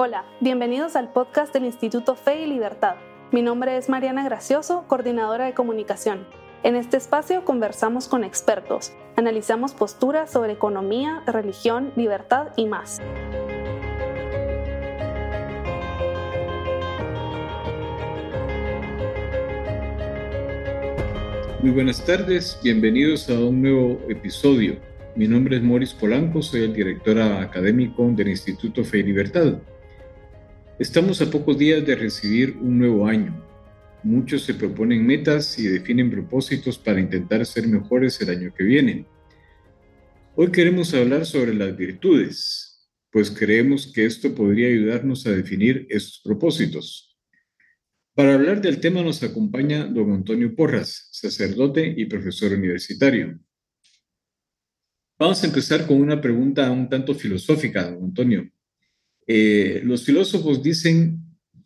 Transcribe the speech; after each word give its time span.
Hola, 0.00 0.24
bienvenidos 0.38 0.94
al 0.94 1.12
podcast 1.12 1.52
del 1.52 1.64
Instituto 1.64 2.14
Fe 2.14 2.42
y 2.42 2.46
Libertad. 2.46 2.94
Mi 3.32 3.42
nombre 3.42 3.76
es 3.76 3.88
Mariana 3.88 4.22
Gracioso, 4.22 4.84
coordinadora 4.86 5.46
de 5.46 5.54
comunicación. 5.54 6.24
En 6.62 6.76
este 6.76 6.96
espacio 6.96 7.44
conversamos 7.44 8.06
con 8.06 8.22
expertos, 8.22 8.92
analizamos 9.16 9.74
posturas 9.74 10.30
sobre 10.30 10.52
economía, 10.52 11.24
religión, 11.26 11.92
libertad 11.96 12.50
y 12.54 12.66
más. 12.66 13.00
Muy 21.60 21.72
buenas 21.72 22.04
tardes, 22.04 22.56
bienvenidos 22.62 23.28
a 23.30 23.32
un 23.40 23.62
nuevo 23.62 24.00
episodio. 24.08 24.76
Mi 25.16 25.26
nombre 25.26 25.56
es 25.56 25.62
Moris 25.64 25.92
Polanco, 25.92 26.40
soy 26.40 26.62
el 26.62 26.72
director 26.72 27.20
académico 27.20 28.08
del 28.12 28.28
Instituto 28.28 28.84
Fe 28.84 28.98
y 28.98 29.02
Libertad. 29.02 29.58
Estamos 30.78 31.20
a 31.20 31.28
pocos 31.28 31.58
días 31.58 31.84
de 31.84 31.96
recibir 31.96 32.56
un 32.60 32.78
nuevo 32.78 33.08
año. 33.08 33.34
Muchos 34.04 34.44
se 34.44 34.54
proponen 34.54 35.04
metas 35.04 35.58
y 35.58 35.64
definen 35.66 36.08
propósitos 36.08 36.78
para 36.78 37.00
intentar 37.00 37.44
ser 37.46 37.66
mejores 37.66 38.20
el 38.20 38.30
año 38.30 38.54
que 38.54 38.62
viene. 38.62 39.04
Hoy 40.36 40.52
queremos 40.52 40.94
hablar 40.94 41.26
sobre 41.26 41.52
las 41.52 41.76
virtudes, 41.76 42.88
pues 43.10 43.28
creemos 43.28 43.92
que 43.92 44.06
esto 44.06 44.32
podría 44.36 44.68
ayudarnos 44.68 45.26
a 45.26 45.32
definir 45.32 45.84
esos 45.90 46.20
propósitos. 46.22 47.18
Para 48.14 48.34
hablar 48.34 48.60
del 48.60 48.78
tema 48.78 49.02
nos 49.02 49.20
acompaña 49.24 49.84
don 49.84 50.12
Antonio 50.12 50.54
Porras, 50.54 51.08
sacerdote 51.10 51.92
y 51.96 52.04
profesor 52.04 52.52
universitario. 52.52 53.36
Vamos 55.18 55.42
a 55.42 55.46
empezar 55.48 55.88
con 55.88 56.00
una 56.00 56.20
pregunta 56.20 56.70
un 56.70 56.88
tanto 56.88 57.16
filosófica, 57.16 57.90
don 57.90 58.04
Antonio. 58.04 58.48
Eh, 59.30 59.82
los 59.84 60.04
filósofos 60.04 60.62
dicen 60.62 61.22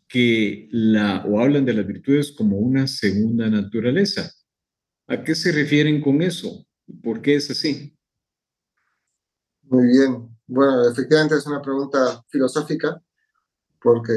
que 0.09 0.69
la, 0.73 1.25
o 1.25 1.41
hablan 1.41 1.65
de 1.65 1.73
las 1.73 1.87
virtudes 1.87 2.33
como 2.33 2.59
una 2.59 2.89
segunda 2.89 3.49
naturaleza. 3.49 4.33
¿A 5.07 5.23
qué 5.23 5.37
se 5.37 5.53
refieren 5.53 6.03
con 6.03 6.23
eso? 6.23 6.67
¿Por 7.03 7.23
qué 7.23 7.37
es 7.37 7.51
así? 7.53 7.97
Muy 9.63 9.87
bien. 9.87 10.29
Bueno, 10.49 10.91
efectivamente 10.91 11.37
es 11.37 11.47
una 11.47 11.63
pregunta 11.63 12.23
filosófica 12.29 13.01
porque 13.81 14.13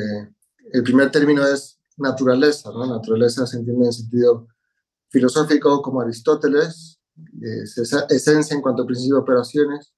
el 0.73 0.83
primer 0.83 1.11
término 1.11 1.47
es 1.47 1.79
naturaleza, 1.97 2.71
¿no? 2.71 2.87
Naturaleza 2.87 3.45
se 3.45 3.57
entiende 3.57 3.85
en 3.85 3.93
sentido 3.93 4.47
filosófico 5.09 5.83
como 5.83 6.01
Aristóteles, 6.01 6.99
es 7.41 7.77
esa 7.77 8.05
esencia 8.09 8.55
en 8.55 8.61
cuanto 8.61 8.83
a 8.83 8.85
principio 8.87 9.15
de 9.15 9.21
operaciones. 9.21 9.93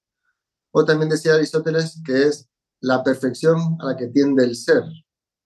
O 0.70 0.84
también 0.84 1.08
decía 1.08 1.34
Aristóteles 1.34 2.00
que 2.04 2.24
es 2.24 2.47
la 2.80 3.02
perfección 3.02 3.76
a 3.80 3.86
la 3.86 3.96
que 3.96 4.08
tiende 4.08 4.44
el 4.44 4.56
ser. 4.56 4.82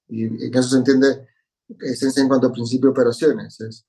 Y 0.08 0.25
en 0.25 0.55
eso 0.55 0.70
se 0.70 0.77
entiende 0.77 1.27
esencia 1.80 2.22
en 2.22 2.28
cuanto 2.28 2.48
a 2.48 2.52
principio 2.52 2.89
de 2.89 2.92
operaciones. 2.92 3.61
Es 3.61 3.86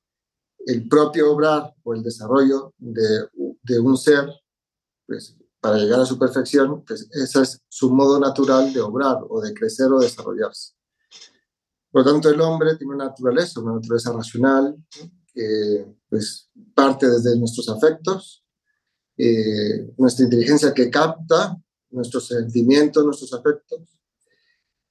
el 0.66 0.88
propio 0.88 1.34
obrar 1.34 1.74
o 1.84 1.94
el 1.94 2.04
desarrollo 2.04 2.74
de, 2.78 3.28
de 3.64 3.80
un 3.80 3.98
ser, 3.98 4.30
pues, 5.06 5.36
para 5.60 5.78
llegar 5.78 6.02
a 6.02 6.06
su 6.06 6.20
perfección, 6.20 6.84
pues 6.86 7.08
ese 7.12 7.42
es 7.42 7.62
su 7.70 7.90
modo 7.90 8.20
natural 8.20 8.74
de 8.74 8.82
obrar 8.82 9.20
o 9.30 9.42
de 9.42 9.54
crecer 9.54 9.88
o 9.88 10.00
desarrollarse. 10.00 10.74
Por 11.90 12.06
lo 12.06 12.12
tanto, 12.12 12.30
el 12.30 12.42
hombre 12.42 12.76
tiene 12.76 12.96
una 12.96 13.06
naturaleza, 13.06 13.62
una 13.62 13.76
naturaleza 13.76 14.12
racional, 14.12 14.76
que 15.34 15.86
pues, 16.10 16.50
parte 16.74 17.10
desde 17.10 17.38
nuestros 17.38 17.70
afectos, 17.70 18.44
eh, 19.16 19.94
nuestra 19.98 20.26
inteligencia 20.26 20.74
que 20.74 20.90
capta 20.90 21.58
nuestros 21.94 22.28
sentimientos, 22.28 23.06
nuestros 23.06 23.34
afectos, 23.34 23.80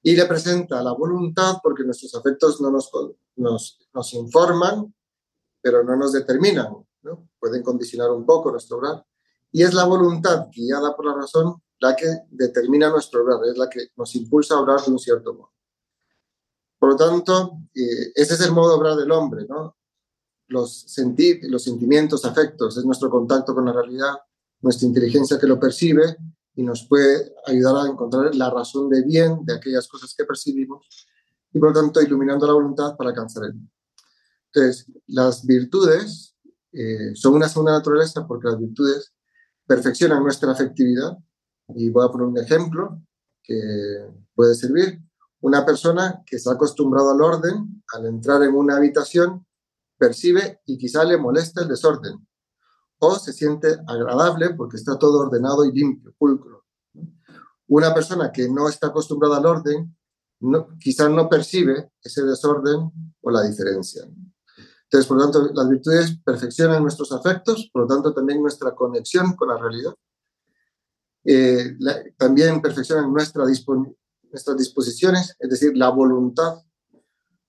y 0.01 0.15
le 0.15 0.25
presenta 0.25 0.83
la 0.83 0.91
voluntad 0.91 1.57
porque 1.63 1.83
nuestros 1.83 2.13
afectos 2.15 2.59
no 2.59 2.69
nos, 2.69 2.91
nos, 3.37 3.79
nos 3.93 4.13
informan, 4.13 4.93
pero 5.61 5.83
no 5.83 5.95
nos 5.95 6.11
determinan, 6.11 6.73
¿no? 7.03 7.29
pueden 7.39 7.63
condicionar 7.63 8.11
un 8.11 8.25
poco 8.25 8.51
nuestro 8.51 8.77
obrar. 8.77 9.05
Y 9.51 9.63
es 9.63 9.73
la 9.73 9.85
voluntad 9.85 10.47
guiada 10.51 10.95
por 10.95 11.05
la 11.05 11.15
razón 11.15 11.61
la 11.79 11.95
que 11.95 12.07
determina 12.29 12.89
nuestro 12.89 13.23
obrar, 13.23 13.39
es 13.49 13.57
la 13.57 13.69
que 13.69 13.87
nos 13.95 14.13
impulsa 14.15 14.55
a 14.55 14.59
obrar 14.59 14.81
de 14.81 14.91
un 14.91 14.99
cierto 14.99 15.33
modo. 15.33 15.53
Por 16.79 16.89
lo 16.91 16.95
tanto, 16.97 17.59
eh, 17.73 18.11
ese 18.15 18.33
es 18.33 18.41
el 18.41 18.51
modo 18.51 18.69
de 18.69 18.75
obrar 18.75 18.95
del 18.97 19.11
hombre, 19.11 19.45
¿no? 19.47 19.77
Los, 20.47 20.81
sentir, 20.81 21.39
los 21.43 21.63
sentimientos, 21.63 22.25
afectos, 22.25 22.77
es 22.77 22.83
nuestro 22.83 23.09
contacto 23.09 23.53
con 23.53 23.65
la 23.65 23.71
realidad, 23.71 24.15
nuestra 24.61 24.87
inteligencia 24.87 25.39
que 25.39 25.47
lo 25.47 25.59
percibe 25.59 26.17
y 26.55 26.63
nos 26.63 26.87
puede 26.87 27.33
ayudar 27.45 27.75
a 27.77 27.89
encontrar 27.89 28.33
la 28.35 28.49
razón 28.49 28.89
de 28.89 29.03
bien 29.03 29.43
de 29.45 29.55
aquellas 29.55 29.87
cosas 29.87 30.13
que 30.15 30.25
percibimos 30.25 31.07
y 31.51 31.59
por 31.59 31.69
lo 31.69 31.81
tanto 31.81 32.01
iluminando 32.01 32.47
la 32.47 32.53
voluntad 32.53 32.95
para 32.95 33.09
alcanzar 33.09 33.45
el 33.45 33.53
bien. 33.53 33.71
Entonces, 34.51 34.91
las 35.07 35.45
virtudes 35.45 36.35
eh, 36.71 37.15
son 37.15 37.35
una 37.35 37.49
segunda 37.49 37.73
naturaleza 37.73 38.27
porque 38.27 38.47
las 38.47 38.59
virtudes 38.59 39.13
perfeccionan 39.65 40.23
nuestra 40.23 40.51
afectividad 40.51 41.17
y 41.69 41.89
voy 41.89 42.05
a 42.05 42.11
poner 42.11 42.27
un 42.27 42.37
ejemplo 42.37 43.01
que 43.41 44.07
puede 44.35 44.55
servir. 44.55 44.99
Una 45.41 45.65
persona 45.65 46.23
que 46.25 46.37
está 46.37 46.53
acostumbrada 46.53 47.13
al 47.13 47.21
orden, 47.21 47.83
al 47.93 48.05
entrar 48.05 48.41
en 48.43 48.53
una 48.53 48.77
habitación, 48.77 49.45
percibe 49.97 50.61
y 50.65 50.77
quizá 50.77 51.03
le 51.03 51.17
molesta 51.17 51.61
el 51.61 51.67
desorden 51.67 52.25
o 53.03 53.19
se 53.19 53.33
siente 53.33 53.77
agradable 53.87 54.53
porque 54.55 54.77
está 54.77 54.97
todo 54.97 55.19
ordenado 55.19 55.65
y 55.65 55.71
limpio, 55.71 56.13
pulcro. 56.17 56.63
Una 57.67 57.93
persona 57.93 58.31
que 58.31 58.49
no 58.49 58.69
está 58.69 58.87
acostumbrada 58.87 59.37
al 59.37 59.45
orden, 59.45 59.97
no, 60.39 60.67
quizás 60.79 61.09
no 61.09 61.29
percibe 61.29 61.91
ese 62.01 62.23
desorden 62.23 62.91
o 63.21 63.31
la 63.31 63.43
diferencia. 63.43 64.03
Entonces, 64.83 65.07
por 65.07 65.17
lo 65.17 65.23
tanto, 65.23 65.51
las 65.53 65.69
virtudes 65.69 66.19
perfeccionan 66.23 66.83
nuestros 66.83 67.11
afectos, 67.11 67.69
por 67.73 67.83
lo 67.83 67.87
tanto, 67.87 68.13
también 68.13 68.41
nuestra 68.41 68.75
conexión 68.75 69.35
con 69.35 69.47
la 69.47 69.57
realidad. 69.57 69.95
Eh, 71.25 71.77
también 72.17 72.61
perfeccionan 72.61 73.11
nuestra 73.11 73.45
nuestras 73.45 74.57
disposiciones, 74.57 75.35
es 75.39 75.49
decir, 75.49 75.75
la 75.75 75.89
voluntad. 75.89 76.61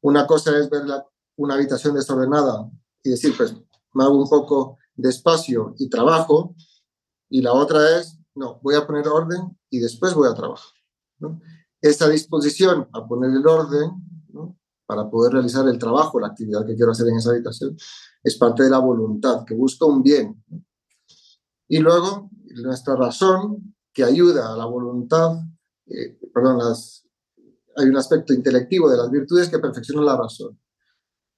Una 0.00 0.26
cosa 0.26 0.56
es 0.58 0.70
ver 0.70 0.82
una 1.36 1.54
habitación 1.54 1.94
desordenada 1.94 2.70
y 3.02 3.10
decir, 3.10 3.34
pues 3.36 3.54
me 3.94 4.04
hago 4.04 4.22
un 4.22 4.28
poco 4.28 4.78
de 4.96 5.08
espacio 5.08 5.74
y 5.78 5.88
trabajo, 5.88 6.54
y 7.28 7.42
la 7.42 7.52
otra 7.52 7.98
es, 7.98 8.18
no, 8.34 8.60
voy 8.62 8.74
a 8.74 8.86
poner 8.86 9.08
orden 9.08 9.58
y 9.70 9.78
después 9.78 10.14
voy 10.14 10.28
a 10.28 10.34
trabajar. 10.34 10.72
¿no? 11.18 11.40
Esta 11.80 12.08
disposición 12.08 12.88
a 12.92 13.06
poner 13.06 13.30
el 13.30 13.46
orden 13.46 13.90
para 14.86 15.08
poder 15.08 15.32
realizar 15.32 15.66
el 15.68 15.78
trabajo, 15.78 16.20
la 16.20 16.28
actividad 16.28 16.66
que 16.66 16.74
quiero 16.74 16.92
hacer 16.92 17.08
en 17.08 17.16
esa 17.16 17.30
habitación, 17.30 17.76
es 18.22 18.36
parte 18.36 18.64
de 18.64 18.70
la 18.70 18.78
voluntad, 18.78 19.44
que 19.44 19.54
busca 19.54 19.86
un 19.86 20.02
bien. 20.02 20.44
Y 21.68 21.78
luego, 21.78 22.30
nuestra 22.62 22.94
razón, 22.94 23.74
que 23.92 24.04
ayuda 24.04 24.52
a 24.52 24.56
la 24.56 24.66
voluntad, 24.66 25.38
eh, 25.86 26.18
perdón, 26.32 26.60
hay 27.76 27.86
un 27.86 27.96
aspecto 27.96 28.34
intelectivo 28.34 28.90
de 28.90 28.96
las 28.96 29.10
virtudes 29.10 29.48
que 29.48 29.58
perfecciona 29.58 30.02
la 30.02 30.16
razón, 30.16 30.60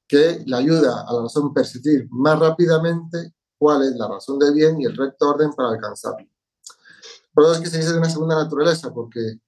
que 0.08 0.42
le 0.44 0.56
ayuda 0.56 1.04
a 1.06 1.12
la 1.12 1.22
razón 1.22 1.52
percibir 1.52 2.08
más 2.10 2.38
rápidamente 2.38 3.35
cuál 3.58 3.82
es 3.82 3.96
la 3.96 4.08
razón 4.08 4.38
del 4.38 4.54
bien 4.54 4.80
y 4.80 4.84
el 4.84 4.96
recto 4.96 5.30
orden 5.30 5.52
para 5.52 5.70
alcanzarlo. 5.70 6.28
Por 7.32 7.44
eso 7.44 7.54
es 7.54 7.60
que 7.60 7.70
se 7.70 7.78
dice 7.78 7.92
de 7.92 7.98
una 7.98 8.10
segunda 8.10 8.34
naturaleza, 8.34 8.92
porque 8.92 9.40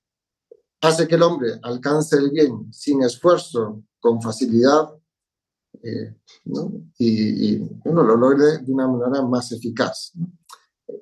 hace 0.81 1.09
que 1.09 1.15
el 1.15 1.23
hombre 1.23 1.59
alcance 1.63 2.17
el 2.17 2.31
bien 2.31 2.73
sin 2.73 3.03
esfuerzo, 3.03 3.83
con 3.99 4.21
facilidad, 4.21 4.91
eh, 5.83 6.15
y, 6.99 7.55
y 7.55 7.79
lo 7.85 8.17
logre 8.17 8.59
de 8.59 8.73
una 8.73 8.89
manera 8.89 9.23
más 9.23 9.53
eficaz. 9.53 10.13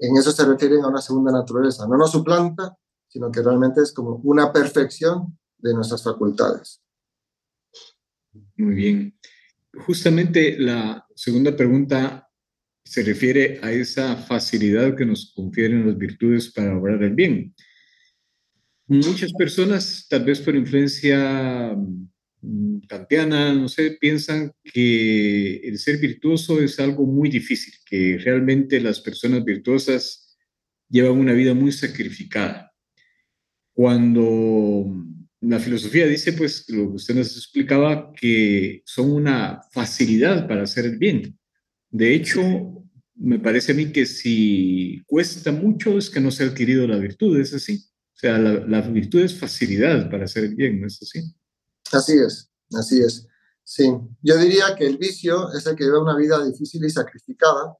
En 0.01 0.17
eso 0.17 0.33
se 0.33 0.45
refieren 0.45 0.85
a 0.85 0.89
una 0.89 1.01
segunda 1.01 1.33
naturaleza. 1.33 1.87
No 1.87 1.97
nos 1.97 2.11
suplanta, 2.13 2.77
sino 3.09 3.31
que 3.31 3.43
realmente 3.43 3.81
es 3.83 3.93
como 3.93 4.21
una 4.25 4.53
perfección 4.53 5.39
de 5.59 5.75
nuestras 5.75 6.03
facultades. 6.03 6.83
Muy 8.57 8.75
bien. 8.75 9.19
Justamente 9.87 10.57
la 10.59 11.07
segunda 11.15 11.55
pregunta 11.55 12.26
se 12.87 13.03
refiere 13.03 13.59
a 13.63 13.73
esa 13.73 14.17
facilidad 14.17 14.97
que 14.97 15.05
nos 15.05 15.33
confieren 15.35 15.87
las 15.87 15.99
virtudes 15.99 16.53
para 16.53 16.79
obrar 16.79 17.03
el 17.03 17.15
bien. 17.15 17.53
Muchas 18.87 19.33
personas, 19.33 20.07
tal 20.09 20.25
vez 20.25 20.41
por 20.41 20.55
influencia 20.55 21.77
mm, 22.41 22.79
kantiana, 22.89 23.53
no 23.53 23.69
sé, 23.69 23.99
piensan 24.01 24.53
que 24.63 25.57
el 25.57 25.79
ser 25.79 25.99
virtuoso 25.99 26.63
es 26.63 26.79
algo 26.79 27.05
muy 27.07 27.29
difícil, 27.29 27.75
que 27.85 28.19
realmente 28.19 28.81
las 28.81 29.01
personas 29.01 29.45
virtuosas 29.45 30.39
llevan 30.89 31.19
una 31.19 31.33
vida 31.33 31.55
muy 31.55 31.73
sacrificada. 31.73 32.73
Cuando 33.73 34.87
la 35.41 35.59
filosofía 35.59 36.07
dice, 36.07 36.35
pues, 36.35 36.69
lo 36.69 36.91
que 36.91 36.97
usted 36.97 37.17
nos 37.17 37.37
explicaba, 37.37 38.13
que 38.13 38.83
son 38.87 39.11
una 39.11 39.61
facilidad 39.73 40.47
para 40.47 40.63
hacer 40.63 40.85
el 40.85 40.99
bien. 40.99 41.37
De 41.97 42.15
hecho, 42.15 42.41
me 43.15 43.39
parece 43.39 43.73
a 43.73 43.75
mí 43.75 43.91
que 43.91 44.05
si 44.05 45.03
cuesta 45.07 45.51
mucho 45.51 45.97
es 45.97 46.11
que 46.11 46.21
no 46.21 46.31
se 46.31 46.45
ha 46.45 46.49
adquirido 46.49 46.87
la 46.87 46.99
virtud, 46.99 47.41
¿es 47.41 47.55
así? 47.55 47.89
O 48.15 48.19
sea, 48.19 48.39
la, 48.39 48.81
virtud 48.83 49.21
es 49.21 49.39
facilidad 49.39 50.11
para 50.11 50.25
hacer 50.25 50.55
bien, 50.55 50.79
¿no 50.81 50.89
es 50.89 51.03
así? 51.03 51.21
Así 51.93 52.13
es, 52.19 52.51
así 52.75 53.01
es. 53.01 53.27
Sí, 53.65 53.91
yo 54.21 54.37
diría 54.37 54.75
que 54.77 54.87
el 54.87 54.99
vicio 54.99 55.51
es 55.53 55.67
el 55.67 55.75
que 55.75 55.85
lleva 55.85 56.03
una 56.03 56.17
vida 56.17 56.45
difícil 56.45 56.85
y 56.85 56.91
sacrificada, 56.91 57.75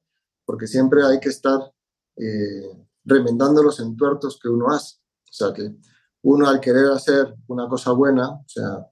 porque 0.45 0.65
siempre 0.65 1.03
hay 1.05 1.19
que 1.19 1.29
estar 1.29 1.59
eh, 2.15 2.71
remendando 3.05 3.61
los 3.61 3.79
entuertos 3.79 4.39
que 4.41 4.49
uno 4.49 4.69
hace. 4.69 4.95
O 5.29 5.33
sea, 5.33 5.53
que 5.53 5.75
uno 6.23 6.49
al 6.49 6.59
querer 6.59 6.87
hacer 6.87 7.35
una 7.45 7.69
cosa 7.69 7.91
buena, 7.91 8.29
o 8.29 8.45
sea, 8.47 8.87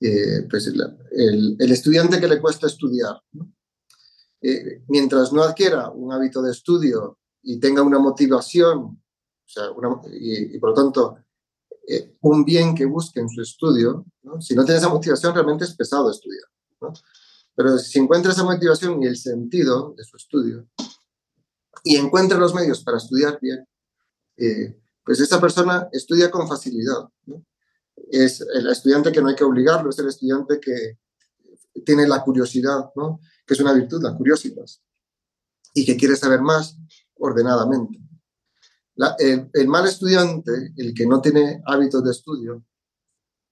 eh, 0.00 0.46
pues 0.48 0.68
el, 0.68 1.56
estudiante 1.58 2.20
que 2.20 2.28
le 2.28 2.40
cuesta 2.40 2.68
estudiar, 2.68 3.20
eh, 4.42 4.82
mientras 4.88 5.32
no 5.32 5.42
adquiera 5.42 5.90
un 5.90 6.12
hábito 6.12 6.40
de 6.42 6.52
estudio 6.52 7.18
y 7.42 7.58
tenga 7.58 7.82
una 7.82 7.98
motivación 7.98 9.00
y, 10.12 10.58
por 10.58 10.70
lo 10.70 10.74
tanto, 10.74 11.18
eh, 11.86 12.16
un 12.20 12.44
bien 12.44 12.74
que 12.74 12.84
busque 12.84 13.20
en 13.20 13.28
su 13.28 13.42
estudio, 13.42 14.06
si 14.40 14.54
no 14.54 14.64
tiene 14.64 14.78
esa 14.78 14.88
motivación, 14.88 15.34
realmente 15.34 15.64
es 15.64 15.74
pesado 15.74 16.10
estudiar. 16.10 16.44
Pero 17.54 17.78
si 17.78 17.98
encuentra 17.98 18.32
esa 18.32 18.44
motivación 18.44 19.02
y 19.02 19.06
el 19.06 19.16
sentido 19.16 19.94
de 19.96 20.04
su 20.04 20.16
estudio 20.16 20.68
y 21.82 21.96
encuentra 21.96 22.38
los 22.38 22.54
medios 22.54 22.82
para 22.84 22.98
estudiar 22.98 23.38
bien, 23.40 23.66
eh, 24.36 24.78
pues 25.04 25.20
esa 25.20 25.40
persona 25.40 25.88
estudia 25.92 26.30
con 26.30 26.46
facilidad. 26.46 27.08
Es 28.10 28.40
el 28.40 28.68
estudiante 28.68 29.12
que 29.12 29.20
no 29.20 29.28
hay 29.28 29.34
que 29.34 29.44
obligarlo, 29.44 29.90
es 29.90 29.98
el 29.98 30.08
estudiante 30.08 30.60
que 30.60 30.98
tiene 31.84 32.06
la 32.06 32.22
curiosidad, 32.22 32.90
¿no? 32.94 33.20
Que 33.50 33.54
es 33.54 33.60
una 33.60 33.72
virtud, 33.72 34.00
la 34.00 34.14
curiosidad, 34.14 34.64
y 35.74 35.84
que 35.84 35.96
quiere 35.96 36.14
saber 36.14 36.40
más 36.40 36.76
ordenadamente 37.16 38.00
el, 39.18 39.68
mal 39.68 39.86
estudiante, 39.86 40.72
el 40.76 40.94
que 40.94 41.06
no 41.06 41.20
tiene 41.20 41.62
hábitos 41.66 42.04
de 42.04 42.10
estudio, 42.10 42.64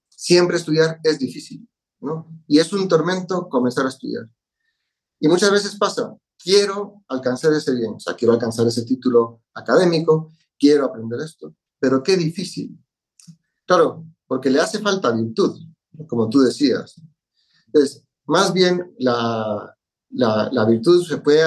siempre 0.09 0.57
estudiar 0.57 1.01
es 1.03 1.19
difícil, 1.19 1.69
¿no? 2.01 2.29
Y 2.47 2.59
es 2.59 2.73
un 2.73 2.89
tormento 2.89 3.49
comenzar 3.49 3.87
a 3.87 3.89
estudiar. 3.89 4.29
Y 5.21 5.29
muchas 5.29 5.51
veces 5.51 5.77
pasa, 5.77 6.15
quiero 6.39 7.03
alcanzar 7.09 7.53
ese 7.53 7.75
bien, 7.75 7.95
o 7.95 8.01
sea, 8.01 8.15
quiero 8.15 8.35
alcanzar 8.35 8.67
ese 8.67 8.85
título 8.85 9.43
académico, 9.55 10.33
quiero 10.59 10.85
aprender 10.85 11.21
esto, 11.21 11.55
pero 11.79 12.03
qué 12.03 12.17
difícil. 12.17 12.79
Claro, 13.67 14.05
porque 14.27 14.51
le 14.51 14.61
hace 14.61 14.79
falta 14.81 15.13
virtud, 15.13 15.59
como 16.07 16.29
tú 16.29 16.41
decías. 16.41 17.01
Entonces, 17.67 18.05
más 18.27 18.53
bien 18.53 18.95
la, 18.99 19.78
la, 20.11 20.65
virtud 20.67 21.05
se 21.05 21.19
puede, 21.19 21.45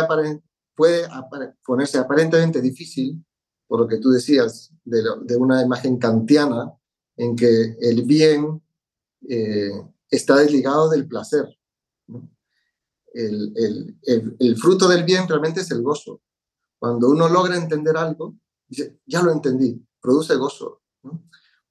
ponerse 1.65 1.97
aparentemente 1.97 2.61
difícil 2.61 3.23
por 3.67 3.79
lo 3.79 3.87
que 3.87 3.99
tú 3.99 4.09
decías, 4.09 4.73
de, 4.83 5.35
una 5.37 5.61
imagen 5.61 5.97
kantiana 5.97 6.73
en 7.15 7.37
que 7.37 7.77
el 7.79 8.03
bien 8.03 8.61
eh, 9.29 9.71
está 10.09 10.35
desligado 10.35 10.89
del 10.89 11.07
placer. 11.07 11.57
El, 13.13 14.57
fruto 14.57 14.89
del 14.89 15.05
bien 15.05 15.25
realmente 15.27 15.61
es 15.61 15.71
el 15.71 15.81
gozo. 15.81 16.21
Cuando 16.79 17.09
uno 17.09 17.29
logra 17.29 17.55
entender 17.55 17.95
algo, 17.95 18.35
dice, 18.67 18.99
ya 19.05 19.21
lo 19.21 19.31
entendí, 19.31 19.81
produce 20.01 20.35
gozo. 20.35 20.81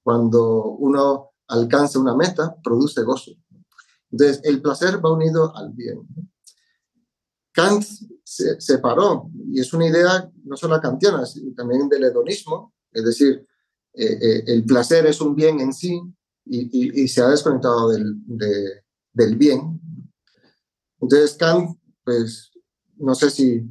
Cuando 0.01 0.63
uno 0.79 1.33
alcanza 1.49 1.99
una 1.99 2.15
meta, 2.15 2.55
produce 2.63 3.03
gozo. 3.03 3.31
Entonces, 4.09 4.41
el 4.43 4.59
placer 4.61 5.05
va 5.05 5.13
unido 5.13 5.55
al 5.55 5.71
bien. 5.71 6.07
Kant 7.51 7.83
se 8.23 8.59
separó, 8.61 9.29
y 9.51 9.59
es 9.59 9.73
una 9.73 9.87
idea 9.87 10.29
no 10.43 10.55
solo 10.55 10.79
kantiana, 10.79 11.25
sino 11.25 11.53
también 11.53 11.89
del 11.89 12.05
hedonismo, 12.05 12.73
es 12.91 13.03
decir, 13.03 13.45
eh, 13.93 14.17
eh, 14.21 14.43
el 14.47 14.63
placer 14.65 15.05
es 15.05 15.19
un 15.19 15.35
bien 15.35 15.59
en 15.59 15.73
sí 15.73 16.01
y, 16.45 17.07
se 17.07 17.21
ha 17.21 17.27
desconectado 17.27 17.89
del, 17.89 18.15
del, 19.13 19.35
bien. 19.35 19.79
Entonces 20.99 21.35
Kant, 21.37 21.77
pues, 22.03 22.51
no 22.97 23.15
sé 23.15 23.29
si 23.29 23.63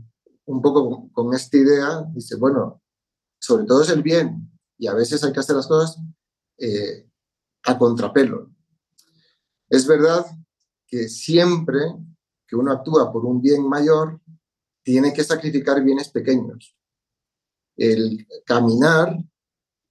un 0.45 0.61
poco 0.61 1.09
con, 1.13 1.35
esta 1.35 1.57
idea, 1.57 2.05
dice, 2.13 2.37
bueno, 2.37 2.83
sobre 3.39 3.65
todo 3.65 3.83
es 3.83 3.91
el 3.91 4.03
bien 4.03 4.51
y 4.79 4.89
a 4.89 4.95
veces 4.95 5.23
hay 5.25 5.33
que 5.33 5.41
hacer 5.41 5.57
las 5.57 5.67
cosas 5.67 5.99
eh, 6.59 7.09
a 7.65 7.79
contrapelo. 7.79 8.51
Es 9.69 9.87
verdad 9.87 10.27
que 10.87 11.09
siempre 11.09 11.81
que 12.51 12.57
uno 12.57 12.73
actúa 12.73 13.13
por 13.13 13.25
un 13.25 13.41
bien 13.41 13.67
mayor, 13.69 14.21
tiene 14.83 15.13
que 15.13 15.23
sacrificar 15.23 15.85
bienes 15.85 16.09
pequeños. 16.09 16.77
El 17.77 18.27
caminar 18.45 19.17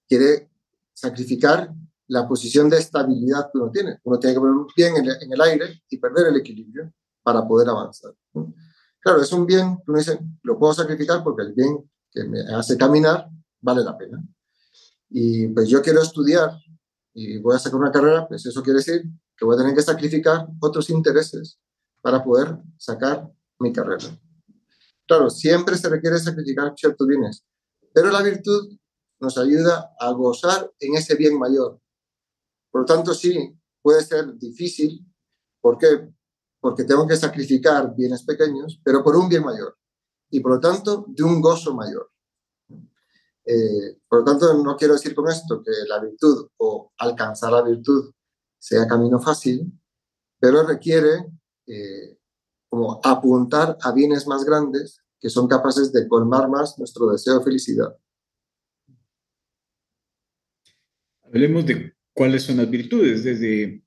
quiere 0.05 0.51
sacrificar 0.93 1.73
la 2.07 2.27
posición 2.27 2.69
de 2.69 2.79
estabilidad 2.79 3.49
que 3.49 3.59
uno 3.59 3.71
tiene. 3.71 3.99
Uno 4.03 4.19
tiene 4.19 4.33
que 4.33 4.39
poner 4.41 4.55
un 4.55 4.67
pie 4.67 4.87
en 4.87 5.31
el, 5.31 5.41
aire 5.41 5.83
y 5.89 5.97
perder 5.97 6.27
el 6.27 6.35
equilibrio 6.35 6.91
para 7.23 7.47
poder 7.47 7.69
avanzar. 7.69 8.13
Claro, 8.99 9.21
es 9.21 9.31
un 9.31 9.45
bien 9.45 9.77
que 9.77 9.91
uno 9.91 9.99
dice, 9.99 10.19
lo 10.43 10.59
puedo 10.59 10.73
sacrificar 10.73 11.23
porque 11.23 11.43
el 11.43 11.53
bien 11.53 11.89
que 12.11 12.25
me 12.25 12.41
hace 12.41 12.75
caminar 12.75 13.29
vale 13.61 13.83
la 13.85 13.97
pena. 13.97 14.21
Y 15.09 15.47
pues 15.47 15.69
yo 15.69 15.81
quiero 15.81 16.01
estudiar 16.01 16.51
y 17.13 17.37
voy 17.37 17.55
a 17.55 17.59
sacar 17.59 17.79
una 17.79 17.91
carrera, 17.91 18.27
pues 18.27 18.45
eso 18.45 18.61
quiere 18.61 18.79
decir 18.79 19.03
que 19.37 19.45
voy 19.45 19.55
a 19.55 19.59
tener 19.59 19.73
que 19.73 19.81
sacrificar 19.81 20.45
otros 20.59 20.89
intereses 20.89 21.57
para 22.01 22.23
poder 22.23 22.57
sacar 22.77 23.31
mi 23.59 23.73
carrera. 23.73 24.05
Claro, 25.07 25.29
siempre 25.29 25.77
se 25.77 25.89
requiere 25.89 26.19
sacrificar 26.19 26.73
ciertos 26.75 27.07
bienes, 27.07 27.43
pero 27.93 28.11
la 28.11 28.21
virtud 28.21 28.77
nos 29.19 29.37
ayuda 29.37 29.93
a 29.99 30.11
gozar 30.11 30.71
en 30.79 30.95
ese 30.95 31.15
bien 31.15 31.37
mayor. 31.37 31.79
Por 32.71 32.81
lo 32.81 32.85
tanto, 32.85 33.13
sí, 33.13 33.57
puede 33.81 34.03
ser 34.03 34.33
difícil. 34.35 35.05
¿Por 35.61 35.77
qué? 35.77 36.09
Porque 36.59 36.83
tengo 36.83 37.07
que 37.07 37.17
sacrificar 37.17 37.95
bienes 37.95 38.23
pequeños, 38.23 38.79
pero 38.83 39.03
por 39.03 39.15
un 39.15 39.27
bien 39.27 39.43
mayor. 39.43 39.77
Y 40.29 40.39
por 40.39 40.53
lo 40.53 40.59
tanto, 40.59 41.05
de 41.07 41.23
un 41.23 41.41
gozo 41.41 41.73
mayor. 41.73 42.11
Eh, 43.45 43.99
por 44.07 44.19
lo 44.19 44.25
tanto, 44.25 44.53
no 44.63 44.77
quiero 44.77 44.93
decir 44.93 45.15
con 45.15 45.27
esto 45.27 45.61
que 45.63 45.71
la 45.87 45.99
virtud 45.99 46.49
o 46.57 46.93
alcanzar 46.99 47.51
la 47.51 47.63
virtud 47.63 48.13
sea 48.59 48.87
camino 48.87 49.19
fácil, 49.19 49.71
pero 50.39 50.63
requiere 50.67 51.25
eh, 51.69 52.17
como 52.67 52.99
apuntar 53.03 53.77
a 53.81 53.91
bienes 53.91 54.27
más 54.27 54.43
grandes 54.43 55.01
que 55.19 55.29
son 55.29 55.47
capaces 55.47 55.91
de 55.91 56.07
colmar 56.07 56.49
más 56.49 56.77
nuestro 56.77 57.11
deseo 57.11 57.39
de 57.39 57.45
felicidad. 57.45 57.97
Hablemos 61.23 61.65
de 61.65 61.93
cuáles 62.13 62.43
son 62.43 62.57
las 62.57 62.69
virtudes. 62.69 63.23
Desde 63.23 63.83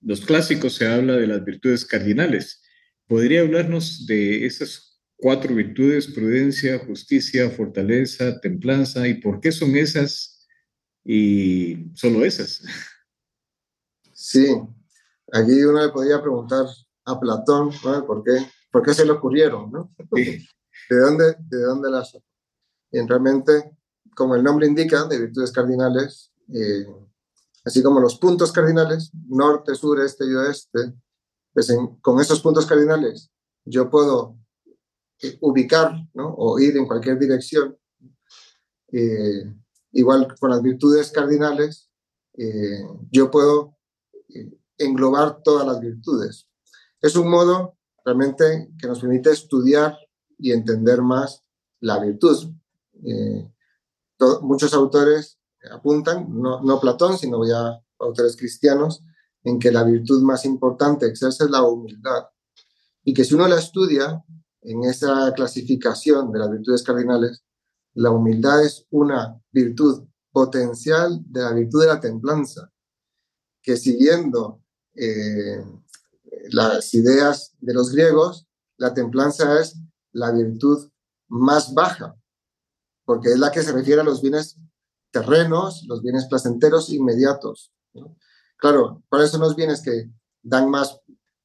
los 0.00 0.20
clásicos 0.22 0.74
se 0.74 0.86
habla 0.86 1.16
de 1.16 1.26
las 1.26 1.44
virtudes 1.44 1.84
cardinales. 1.84 2.62
¿Podría 3.06 3.40
hablarnos 3.40 4.06
de 4.06 4.46
esas 4.46 5.02
cuatro 5.16 5.54
virtudes, 5.54 6.06
prudencia, 6.06 6.78
justicia, 6.78 7.50
fortaleza, 7.50 8.40
templanza, 8.40 9.06
y 9.06 9.14
por 9.14 9.40
qué 9.40 9.52
son 9.52 9.76
esas 9.76 10.48
y 11.04 11.90
solo 11.94 12.24
esas? 12.24 12.62
Sí, 14.12 14.46
Aquí 15.32 15.62
uno 15.62 15.80
le 15.80 15.90
podría 15.90 16.20
preguntar 16.20 16.66
a 17.04 17.20
Platón, 17.20 17.70
¿Por 18.06 18.22
qué, 18.22 18.46
por 18.70 18.82
qué 18.82 18.94
se 18.94 19.04
le 19.04 19.12
ocurrieron? 19.12 19.70
¿no? 19.70 19.94
¿De, 20.10 20.96
dónde, 20.98 21.36
¿De 21.38 21.60
dónde 21.62 21.90
las 21.90 22.16
Y 22.90 23.00
realmente, 23.06 23.76
como 24.14 24.34
el 24.34 24.42
nombre 24.42 24.66
indica, 24.66 25.04
de 25.04 25.20
virtudes 25.20 25.52
cardinales, 25.52 26.32
eh, 26.52 26.86
así 27.64 27.82
como 27.82 28.00
los 28.00 28.18
puntos 28.18 28.50
cardinales, 28.50 29.12
norte, 29.28 29.74
sur, 29.74 30.00
este 30.00 30.26
y 30.26 30.34
oeste, 30.34 30.94
pues 31.52 31.72
con 32.00 32.20
esos 32.20 32.40
puntos 32.40 32.66
cardinales 32.66 33.30
yo 33.64 33.90
puedo 33.90 34.36
eh, 35.22 35.36
ubicar 35.40 35.94
¿no? 36.14 36.34
o 36.36 36.58
ir 36.58 36.76
en 36.76 36.86
cualquier 36.86 37.18
dirección. 37.18 37.76
Eh, 38.92 39.44
igual 39.92 40.34
con 40.40 40.50
las 40.50 40.62
virtudes 40.62 41.10
cardinales, 41.12 41.88
yo 43.10 43.30
puedo 43.30 43.76
englobar 44.84 45.42
todas 45.42 45.66
las 45.66 45.80
virtudes. 45.80 46.48
Es 47.00 47.16
un 47.16 47.30
modo 47.30 47.78
realmente 48.04 48.72
que 48.78 48.86
nos 48.86 49.00
permite 49.00 49.30
estudiar 49.30 49.96
y 50.38 50.52
entender 50.52 51.02
más 51.02 51.44
la 51.80 51.98
virtud. 51.98 52.52
Eh, 53.04 53.52
muchos 54.42 54.74
autores 54.74 55.38
apuntan, 55.70 56.26
no, 56.28 56.62
no, 56.62 56.80
Platón, 56.80 57.18
sino 57.18 57.46
ya 57.46 57.80
autores 57.98 58.36
cristianos, 58.36 59.02
en 59.44 59.58
que 59.58 59.70
la 59.70 59.84
virtud 59.84 60.22
más 60.22 60.44
importante 60.44 61.06
exerce 61.06 61.44
es 61.44 61.50
la 61.50 61.62
humildad 61.62 62.26
y 63.04 63.14
que 63.14 63.24
si 63.24 63.34
uno 63.34 63.48
la 63.48 63.58
estudia 63.58 64.22
en 64.62 64.84
esa 64.84 65.32
clasificación 65.34 66.30
de 66.32 66.38
las 66.38 66.50
virtudes 66.50 66.82
cardinales, 66.82 67.42
la 67.94 68.10
humildad 68.10 68.64
es 68.64 68.86
una 68.90 69.40
virtud 69.50 70.06
potencial 70.30 71.20
de 71.26 71.40
la 71.40 71.52
virtud 71.52 71.80
de 71.80 71.86
la 71.88 72.00
templanza, 72.00 72.70
que 73.62 73.76
siguiendo 73.76 74.62
eh, 74.94 75.64
las 76.50 76.94
ideas 76.94 77.54
de 77.60 77.74
los 77.74 77.92
griegos, 77.92 78.46
la 78.76 78.94
templanza 78.94 79.60
es 79.60 79.78
la 80.12 80.32
virtud 80.32 80.90
más 81.28 81.74
baja, 81.74 82.16
porque 83.04 83.30
es 83.30 83.38
la 83.38 83.50
que 83.50 83.62
se 83.62 83.72
refiere 83.72 84.00
a 84.00 84.04
los 84.04 84.22
bienes 84.22 84.58
terrenos, 85.10 85.84
los 85.86 86.02
bienes 86.02 86.26
placenteros 86.26 86.90
inmediatos. 86.90 87.72
Claro, 88.56 89.02
¿cuáles 89.08 89.30
son 89.30 89.40
los 89.40 89.56
bienes 89.56 89.80
que 89.82 90.10
dan 90.42 90.70
más 90.70 91.00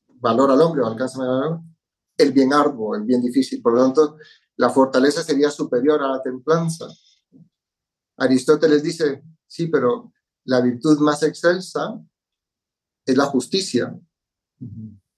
valor 0.07 0.51
al 0.51 0.61
hombre 0.61 0.81
o 0.81 0.87
alcanzan 0.87 1.27
valor? 1.27 1.61
El 2.17 2.31
bien 2.31 2.53
arduo, 2.53 2.95
el 2.95 3.03
bien 3.03 3.21
difícil. 3.21 3.61
Por 3.61 3.73
lo 3.73 3.83
tanto, 3.83 4.17
la 4.57 4.69
fortaleza 4.69 5.23
sería 5.23 5.49
superior 5.51 6.01
a 6.01 6.07
la 6.07 6.21
templanza. 6.21 6.87
Aristóteles 8.17 8.83
dice, 8.83 9.23
sí, 9.47 9.67
pero 9.67 10.13
la 10.45 10.61
virtud 10.61 10.99
más 10.99 11.23
excelsa 11.23 11.99
es 13.05 13.17
la 13.17 13.25
justicia. 13.25 13.97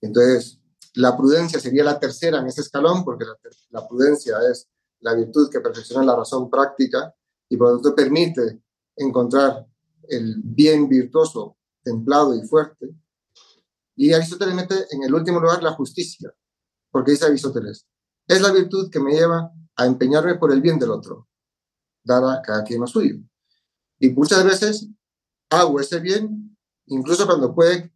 Entonces, 0.01 0.59
la 0.95 1.15
prudencia 1.15 1.59
sería 1.59 1.83
la 1.83 1.99
tercera 1.99 2.39
en 2.39 2.47
ese 2.47 2.61
escalón, 2.61 3.05
porque 3.05 3.25
la, 3.69 3.87
prudencia 3.87 4.37
es 4.51 4.67
la 4.99 5.13
virtud 5.13 5.49
que 5.51 5.61
perfecciona 5.61 6.03
la 6.03 6.15
razón 6.15 6.49
práctica 6.49 7.13
y 7.49 7.55
por 7.55 7.69
lo 7.69 7.75
tanto 7.75 7.95
permite 7.95 8.61
encontrar 8.95 9.65
el 10.09 10.35
bien 10.43 10.89
virtuoso, 10.89 11.57
templado 11.83 12.35
y 12.35 12.41
fuerte. 12.47 12.95
Y 13.95 14.13
Aristóteles 14.13 14.55
mete 14.55 14.75
en 14.91 15.03
el 15.03 15.13
último 15.13 15.39
lugar 15.39 15.61
la 15.61 15.73
justicia, 15.73 16.33
porque 16.91 17.11
dice 17.11 17.25
Aristóteles, 17.25 17.87
es 18.27 18.41
la 18.41 18.51
virtud 18.51 18.89
que 18.89 18.99
me 18.99 19.13
lleva 19.13 19.51
a 19.75 19.85
empeñarme 19.85 20.35
por 20.35 20.51
el 20.51 20.61
bien 20.61 20.79
del 20.79 20.91
otro, 20.91 21.27
dar 22.03 22.23
a 22.23 22.41
cada 22.41 22.63
quien 22.63 22.81
lo 22.81 22.87
suyo. 22.87 23.17
Y 23.99 24.09
muchas 24.09 24.43
veces 24.43 24.87
hago 25.49 25.79
ese 25.79 25.99
bien, 25.99 26.56
incluso 26.87 27.25
cuando 27.25 27.53
puede 27.53 27.91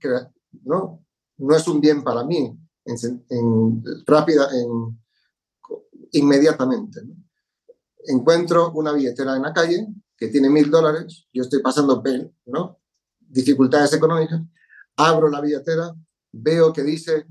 no, 0.64 1.06
no 1.38 1.56
es 1.56 1.68
un 1.68 1.82
bien 1.82 2.04
para 2.04 2.24
mí, 2.24 2.58
en, 2.86 3.84
rápida, 4.06 4.50
en, 4.54 5.00
inmediatamente. 6.14 7.02
Encuentro 8.06 8.72
una 8.74 8.94
billetera 8.94 9.36
en 9.36 9.44
la 9.44 9.54
calle 9.54 9.88
que 10.18 10.28
tiene 10.28 10.50
mil 10.50 10.70
dólares, 10.70 11.28
yo 11.34 11.44
estoy 11.44 11.62
pasando 11.62 12.04
¿no? 12.46 12.80
dificultades 13.20 13.94
económicas, 13.94 14.42
abro 14.98 15.30
la 15.30 15.42
billetera, 15.42 15.96
veo 16.32 16.74
que 16.74 16.84
dice 16.84 17.26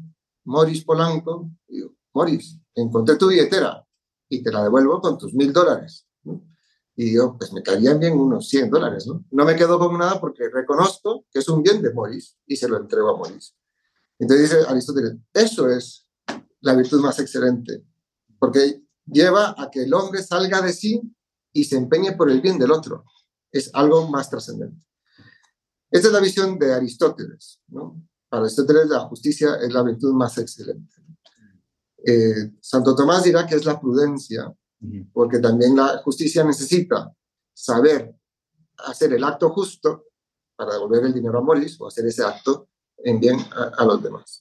Morris 0.44 0.84
Polanco, 0.84 1.50
digo, 1.68 1.94
Morris, 2.14 2.58
encontré 2.74 3.16
tu 3.16 3.28
billetera 3.28 3.86
y 4.28 4.42
te 4.42 4.50
la 4.50 4.62
devuelvo 4.64 5.00
con 5.00 5.18
tus 5.18 5.34
mil 5.34 5.52
dólares. 5.52 6.06
Y 7.02 7.14
yo, 7.14 7.34
pues 7.38 7.50
me 7.54 7.62
caían 7.62 7.98
bien 7.98 8.12
unos 8.12 8.46
100 8.50 8.68
dólares, 8.68 9.06
¿no? 9.06 9.24
No 9.30 9.46
me 9.46 9.56
quedo 9.56 9.78
con 9.78 9.96
nada 9.96 10.20
porque 10.20 10.50
reconozco 10.50 11.24
que 11.32 11.38
es 11.38 11.48
un 11.48 11.62
bien 11.62 11.80
de 11.80 11.94
Morris 11.94 12.36
y 12.46 12.56
se 12.56 12.68
lo 12.68 12.76
entrego 12.76 13.08
a 13.08 13.16
Morris. 13.16 13.56
Entonces 14.18 14.50
dice 14.50 14.68
Aristóteles, 14.68 15.16
eso 15.32 15.70
es 15.70 16.06
la 16.60 16.74
virtud 16.74 17.00
más 17.00 17.18
excelente, 17.18 17.86
porque 18.38 18.84
lleva 19.06 19.54
a 19.56 19.70
que 19.70 19.84
el 19.84 19.94
hombre 19.94 20.22
salga 20.22 20.60
de 20.60 20.74
sí 20.74 21.00
y 21.54 21.64
se 21.64 21.78
empeñe 21.78 22.12
por 22.12 22.30
el 22.30 22.42
bien 22.42 22.58
del 22.58 22.70
otro. 22.70 23.06
Es 23.50 23.70
algo 23.72 24.06
más 24.10 24.28
trascendente. 24.28 24.86
Esta 25.90 26.08
es 26.08 26.12
la 26.12 26.20
visión 26.20 26.58
de 26.58 26.74
Aristóteles. 26.74 27.62
¿no? 27.68 28.06
Para 28.28 28.42
Aristóteles 28.42 28.88
la 28.90 29.00
justicia 29.08 29.54
es 29.54 29.72
la 29.72 29.82
virtud 29.82 30.12
más 30.12 30.36
excelente. 30.36 30.96
Eh, 32.04 32.52
Santo 32.60 32.94
Tomás 32.94 33.24
dirá 33.24 33.46
que 33.46 33.54
es 33.54 33.64
la 33.64 33.80
prudencia, 33.80 34.54
porque 35.12 35.38
también 35.38 35.76
la 35.76 35.98
justicia 35.98 36.44
necesita 36.44 37.14
saber 37.52 38.14
hacer 38.78 39.12
el 39.12 39.24
acto 39.24 39.50
justo 39.50 40.06
para 40.56 40.74
devolver 40.74 41.04
el 41.04 41.14
dinero 41.14 41.38
a 41.38 41.42
Moris 41.42 41.80
o 41.80 41.86
hacer 41.86 42.06
ese 42.06 42.24
acto 42.24 42.68
en 42.98 43.20
bien 43.20 43.38
a, 43.76 43.84
los 43.84 44.02
demás. 44.02 44.40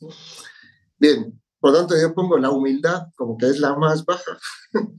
Bien, 0.98 1.42
por 1.60 1.72
lo 1.72 1.80
tanto 1.80 1.96
yo 2.00 2.14
pongo 2.14 2.38
la 2.38 2.52
humildad 2.52 3.08
como 3.16 3.38
que 3.38 3.48
es 3.48 3.60
la 3.60 3.76
más 3.76 4.06
baja, 4.06 4.38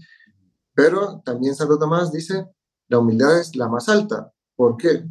pero 0.75 1.21
también 1.25 1.55
Santo 1.55 1.79
Tomás 1.79 2.13
dice, 2.13 2.47
la 2.89 2.99
humildad 2.99 3.39
es 3.39 3.55
la 3.57 3.69
más 3.69 3.89
alta. 3.89 4.33
¿Por 4.57 4.77
qué? 4.77 5.05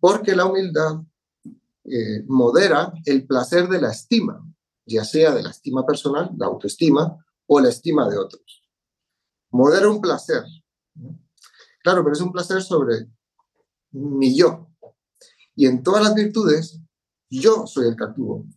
Porque 0.00 0.34
la 0.34 0.46
humildad 0.46 1.02
eh, 1.84 2.24
modera 2.26 2.92
el 3.04 3.26
placer 3.26 3.68
de 3.68 3.80
la 3.80 3.90
estima, 3.92 4.42
ya 4.84 5.04
sea 5.04 5.32
de 5.34 5.42
la 5.42 5.50
estima 5.50 5.86
personal, 5.86 6.30
la 6.36 6.46
autoestima, 6.46 7.24
o 7.46 7.60
la 7.60 7.68
estima 7.68 8.08
de 8.08 8.18
otros. 8.18 8.65
Modera 9.56 9.88
un 9.88 10.02
placer. 10.02 10.44
Claro, 11.82 12.02
pero 12.04 12.12
es 12.12 12.20
un 12.20 12.30
placer 12.30 12.62
sobre 12.62 13.06
mi 13.90 14.36
yo. 14.36 14.68
Y 15.54 15.66
en 15.66 15.82
todas 15.82 16.04
las 16.04 16.14
virtudes 16.14 16.78
yo 17.30 17.66
soy 17.66 17.88
el 17.88 17.96
que 17.96 18.04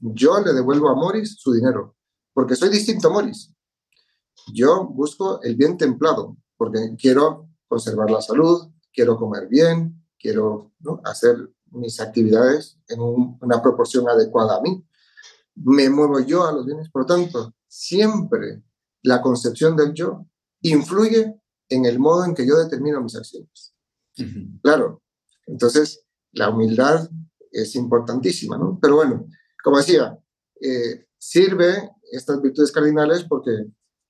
Yo 0.01 0.41
le 0.41 0.51
devuelvo 0.51 0.89
a 0.89 0.95
Morris 0.95 1.37
su 1.39 1.53
dinero, 1.53 1.95
porque 2.33 2.57
soy 2.57 2.69
distinto 2.69 3.07
a 3.07 3.11
Morris. 3.11 3.53
Yo 4.53 4.87
busco 4.87 5.41
el 5.41 5.55
bien 5.55 5.77
templado, 5.77 6.35
porque 6.57 6.95
quiero 6.97 7.49
conservar 7.69 8.11
la 8.11 8.21
salud, 8.21 8.69
quiero 8.91 9.15
comer 9.15 9.47
bien, 9.47 10.05
quiero 10.19 10.73
hacer 11.05 11.49
mis 11.71 12.01
actividades 12.01 12.77
en 12.89 12.99
una 12.99 13.61
proporción 13.61 14.09
adecuada 14.09 14.57
a 14.57 14.61
mí. 14.61 14.85
Me 15.55 15.89
muevo 15.89 16.19
yo 16.19 16.45
a 16.45 16.51
los 16.51 16.65
bienes, 16.65 16.89
por 16.89 17.03
lo 17.03 17.05
tanto, 17.05 17.53
siempre 17.69 18.63
la 19.01 19.21
concepción 19.21 19.77
del 19.77 19.93
yo 19.93 20.25
influye 20.61 21.35
en 21.69 21.85
el 21.85 21.99
modo 21.99 22.25
en 22.25 22.35
que 22.35 22.47
yo 22.47 22.57
determino 22.57 23.01
mis 23.01 23.15
acciones. 23.15 23.73
Claro, 24.61 25.01
entonces 25.45 26.05
la 26.31 26.49
humildad 26.49 27.09
es 27.51 27.75
importantísima, 27.75 28.57
¿no? 28.57 28.77
Pero 28.81 28.95
bueno, 28.95 29.25
como 29.63 29.77
decía, 29.77 30.19
eh, 30.61 31.07
sirve 31.17 31.91
estas 32.11 32.41
virtudes 32.41 32.71
cardinales 32.71 33.23
porque 33.23 33.51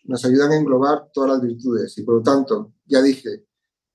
nos 0.04 0.26
ayudan 0.26 0.52
a 0.52 0.58
englobar 0.58 1.10
todas 1.14 1.32
las 1.32 1.42
virtudes 1.42 1.98
y 1.98 2.04
por 2.04 2.16
lo 2.16 2.24
tanto, 2.24 2.74
ya 2.86 3.02
dije, 3.02 3.46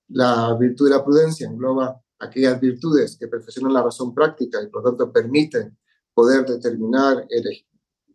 la 0.09 0.57
virtud 0.59 0.87
de 0.89 0.97
la 0.97 1.05
prudencia 1.05 1.49
engloba 1.49 2.01
aquellas 2.19 2.61
virtudes 2.61 3.17
que 3.19 3.29
perfeccionan 3.29 3.73
la 3.73 3.83
razón 3.83 4.15
práctica 4.15 4.63
y 4.63 4.69
por 4.69 4.83
lo 4.83 4.91
tanto 4.91 5.13
permiten 5.13 5.77
poder 6.13 6.47
determinar, 6.47 7.27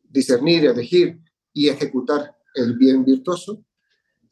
discernir, 0.04 0.66
elegir 0.66 1.20
y 1.54 1.70
ejecutar 1.70 2.36
el 2.56 2.78
bien 2.78 3.04
virtuoso. 3.04 3.64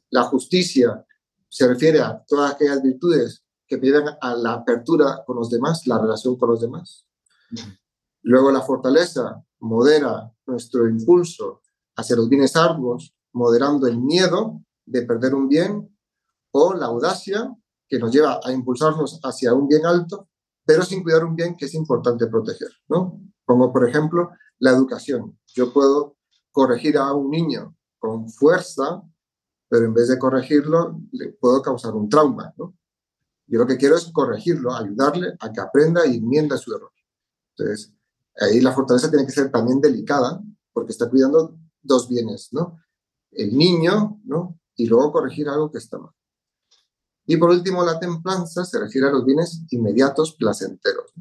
La 0.09 0.23
justicia 0.23 1.05
se 1.49 1.67
refiere 1.67 1.99
a 1.99 2.23
todas 2.27 2.53
aquellas 2.53 2.81
virtudes 2.81 3.43
que 3.67 3.77
piden 3.77 4.05
a 4.21 4.35
la 4.35 4.53
apertura 4.53 5.23
con 5.25 5.37
los 5.37 5.49
demás, 5.49 5.85
la 5.87 5.99
relación 5.99 6.37
con 6.37 6.49
los 6.49 6.61
demás. 6.61 7.05
Luego 8.21 8.51
la 8.51 8.61
fortaleza 8.61 9.43
modera 9.59 10.31
nuestro 10.45 10.87
impulso 10.87 11.61
hacia 11.95 12.15
los 12.15 12.29
bienes 12.29 12.55
arduos, 12.55 13.13
moderando 13.33 13.87
el 13.87 13.99
miedo 13.99 14.61
de 14.85 15.01
perder 15.01 15.35
un 15.35 15.49
bien, 15.49 15.97
o 16.51 16.73
la 16.73 16.85
audacia, 16.87 17.53
que 17.87 17.99
nos 17.99 18.11
lleva 18.11 18.39
a 18.43 18.51
impulsarnos 18.51 19.19
hacia 19.23 19.53
un 19.53 19.67
bien 19.67 19.85
alto, 19.85 20.29
pero 20.65 20.83
sin 20.83 21.03
cuidar 21.03 21.23
un 21.23 21.35
bien 21.35 21.55
que 21.55 21.65
es 21.65 21.73
importante 21.73 22.27
proteger. 22.27 22.69
¿no? 22.89 23.21
Como 23.45 23.71
por 23.71 23.87
ejemplo 23.87 24.29
la 24.59 24.71
educación. 24.71 25.39
Yo 25.53 25.71
puedo 25.73 26.17
corregir 26.51 26.97
a 26.97 27.13
un 27.13 27.29
niño 27.29 27.75
con 27.99 28.29
fuerza, 28.29 29.01
pero 29.69 29.85
en 29.85 29.93
vez 29.93 30.07
de 30.07 30.17
corregirlo, 30.17 30.99
le 31.11 31.29
puedo 31.33 31.61
causar 31.61 31.93
un 31.93 32.09
trauma. 32.09 32.53
¿no? 32.57 32.77
Yo 33.47 33.59
lo 33.59 33.67
que 33.67 33.77
quiero 33.77 33.95
es 33.95 34.11
corregirlo, 34.11 34.73
ayudarle 34.73 35.35
a 35.39 35.51
que 35.51 35.61
aprenda 35.61 36.05
y 36.05 36.17
enmienda 36.17 36.57
su 36.57 36.73
error. 36.73 36.91
Entonces, 37.55 37.93
ahí 38.39 38.61
la 38.61 38.73
fortaleza 38.73 39.09
tiene 39.09 39.25
que 39.25 39.31
ser 39.31 39.51
también 39.51 39.81
delicada, 39.81 40.41
porque 40.73 40.91
está 40.91 41.09
cuidando 41.09 41.57
dos 41.81 42.07
bienes, 42.07 42.49
¿no? 42.51 42.79
El 43.31 43.57
niño, 43.57 44.19
¿no? 44.25 44.59
Y 44.75 44.85
luego 44.87 45.11
corregir 45.11 45.49
algo 45.49 45.71
que 45.71 45.79
está 45.79 45.97
mal. 45.97 46.11
Y 47.25 47.37
por 47.37 47.49
último, 47.49 47.83
la 47.83 47.99
templanza 47.99 48.63
se 48.63 48.79
refiere 48.79 49.07
a 49.07 49.11
los 49.11 49.25
bienes 49.25 49.63
inmediatos, 49.69 50.35
placenteros. 50.35 51.13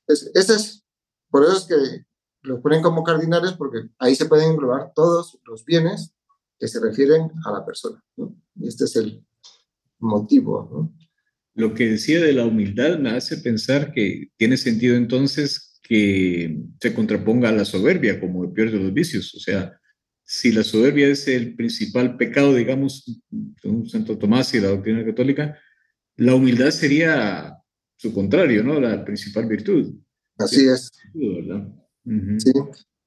Entonces, 0.00 0.30
ese 0.34 0.54
es, 0.54 0.84
por 1.30 1.42
eso 1.44 1.56
es 1.56 1.64
que 1.64 2.06
lo 2.42 2.60
ponen 2.62 2.82
como 2.82 3.02
cardinales, 3.02 3.52
porque 3.52 3.90
ahí 3.98 4.14
se 4.14 4.26
pueden 4.26 4.52
englobar 4.52 4.92
todos 4.94 5.38
los 5.44 5.64
bienes 5.64 6.14
que 6.62 6.68
se 6.68 6.78
refieren 6.78 7.22
a 7.44 7.50
la 7.50 7.66
persona. 7.66 8.00
¿no? 8.16 8.40
Y 8.54 8.68
este 8.68 8.84
es 8.84 8.94
el 8.94 9.20
motivo, 9.98 10.70
¿no? 10.72 10.96
Lo 11.54 11.74
que 11.74 11.90
decía 11.90 12.20
de 12.20 12.32
la 12.32 12.46
humildad 12.46 13.00
me 13.00 13.10
hace 13.10 13.38
pensar 13.38 13.92
que 13.92 14.30
tiene 14.36 14.56
sentido 14.56 14.94
entonces 14.94 15.80
que 15.82 16.56
se 16.80 16.94
contraponga 16.94 17.48
a 17.48 17.52
la 17.52 17.64
soberbia 17.64 18.20
como 18.20 18.44
el 18.44 18.52
peor 18.52 18.70
de 18.70 18.78
los 18.78 18.94
vicios. 18.94 19.34
O 19.34 19.40
sea, 19.40 19.76
si 20.22 20.52
la 20.52 20.62
soberbia 20.62 21.08
es 21.08 21.26
el 21.26 21.56
principal 21.56 22.16
pecado, 22.16 22.54
digamos, 22.54 23.20
según 23.60 23.88
Santo 23.88 24.16
Tomás 24.16 24.54
y 24.54 24.60
la 24.60 24.68
doctrina 24.68 25.04
católica, 25.04 25.58
la 26.14 26.36
humildad 26.36 26.70
sería 26.70 27.58
su 27.96 28.14
contrario, 28.14 28.62
¿no? 28.62 28.78
La 28.80 29.04
principal 29.04 29.46
virtud. 29.46 29.96
Así 30.38 30.68
es. 30.68 30.92
Sí. 31.12 32.52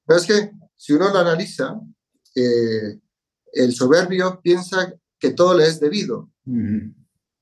Pero 0.06 0.18
es 0.18 0.26
que 0.26 0.50
si 0.76 0.92
uno 0.92 1.08
lo 1.10 1.18
analiza, 1.20 1.80
eh, 2.34 3.00
el 3.56 3.74
soberbio 3.74 4.40
piensa 4.42 4.94
que 5.18 5.30
todo 5.30 5.56
le 5.56 5.66
es 5.66 5.80
debido 5.80 6.30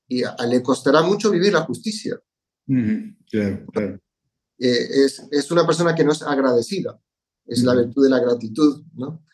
y 0.07 0.23
le 0.47 0.63
costará 0.63 1.01
mucho 1.01 1.31
vivir 1.31 1.53
la 1.53 1.61
justicia. 1.61 2.19
Claro, 2.65 3.65
claro. 3.71 3.99
Eh, 4.57 5.05
es, 5.05 5.27
es, 5.31 5.51
una 5.51 5.65
persona 5.65 5.93
que 5.93 6.03
no 6.03 6.13
es 6.13 6.21
agradecida, 6.21 6.99
es 7.45 7.63
la 7.63 7.75
virtud 7.75 8.03
de 8.03 8.09
la 8.09 8.19
gratitud, 8.19 8.83
¿no? 8.93 9.25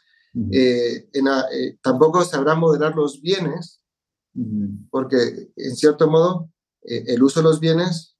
Eh, 0.51 1.09
eh, 1.13 1.77
tampoco 1.81 2.23
sabrá 2.23 2.55
moderar 2.55 2.95
los 2.95 3.21
bienes, 3.21 3.81
porque 4.89 5.51
en 5.57 5.75
cierto 5.75 6.09
modo 6.09 6.49
eh, 6.83 7.03
el 7.07 7.21
uso 7.21 7.41
de 7.41 7.43
los 7.43 7.59
bienes, 7.59 8.17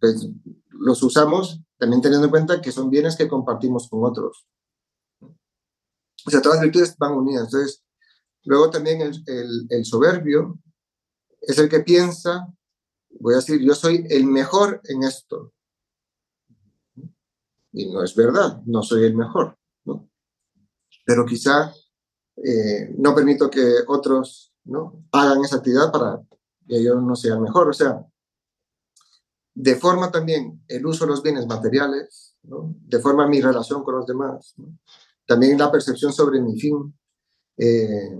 pues 0.00 0.28
los 0.68 1.02
usamos 1.02 1.60
también 1.78 2.02
teniendo 2.02 2.26
en 2.26 2.30
cuenta 2.30 2.60
que 2.60 2.72
son 2.72 2.90
bienes 2.90 3.16
que 3.16 3.28
compartimos 3.28 3.88
con 3.88 4.04
otros. 4.04 4.46
O 6.26 6.30
sea, 6.30 6.42
todas 6.42 6.58
las 6.58 6.64
virtudes 6.64 6.96
van 6.98 7.12
unidas. 7.12 7.44
Entonces, 7.44 7.82
luego 8.44 8.70
también 8.70 9.00
el, 9.00 9.66
el 9.68 9.84
soberbio 9.84 10.58
es 11.40 11.58
el 11.58 11.68
que 11.68 11.80
piensa, 11.80 12.46
voy 13.18 13.34
a 13.34 13.38
decir, 13.38 13.60
yo 13.60 13.74
soy 13.74 14.06
el 14.10 14.26
mejor 14.26 14.80
en 14.84 15.02
esto. 15.02 15.52
Y 17.72 17.90
no 17.90 18.02
es 18.02 18.14
verdad, 18.14 18.60
no 18.66 18.82
soy 18.82 19.04
el 19.04 19.16
mejor. 19.16 19.56
¿no? 19.84 20.08
Pero 21.04 21.24
quizá 21.24 21.72
eh, 22.36 22.94
no 22.98 23.14
permito 23.14 23.50
que 23.50 23.62
otros 23.86 24.52
¿no? 24.64 25.04
hagan 25.12 25.44
esa 25.44 25.56
actividad 25.56 25.92
para 25.92 26.20
que 26.66 26.82
yo 26.82 26.94
no 26.96 27.16
sea 27.16 27.38
mejor. 27.38 27.68
O 27.68 27.72
sea, 27.72 28.04
de 29.54 29.76
forma 29.76 30.10
también 30.10 30.62
el 30.68 30.86
uso 30.86 31.04
de 31.04 31.10
los 31.10 31.22
bienes 31.22 31.46
materiales, 31.46 32.36
¿no? 32.42 32.74
de 32.80 32.98
forma 32.98 33.26
mi 33.26 33.40
relación 33.40 33.82
con 33.84 33.96
los 33.96 34.06
demás, 34.06 34.54
también 35.30 35.56
la 35.56 35.70
percepción 35.70 36.12
sobre 36.12 36.40
mi 36.40 36.58
fin. 36.58 36.92
Eh, 37.56 38.18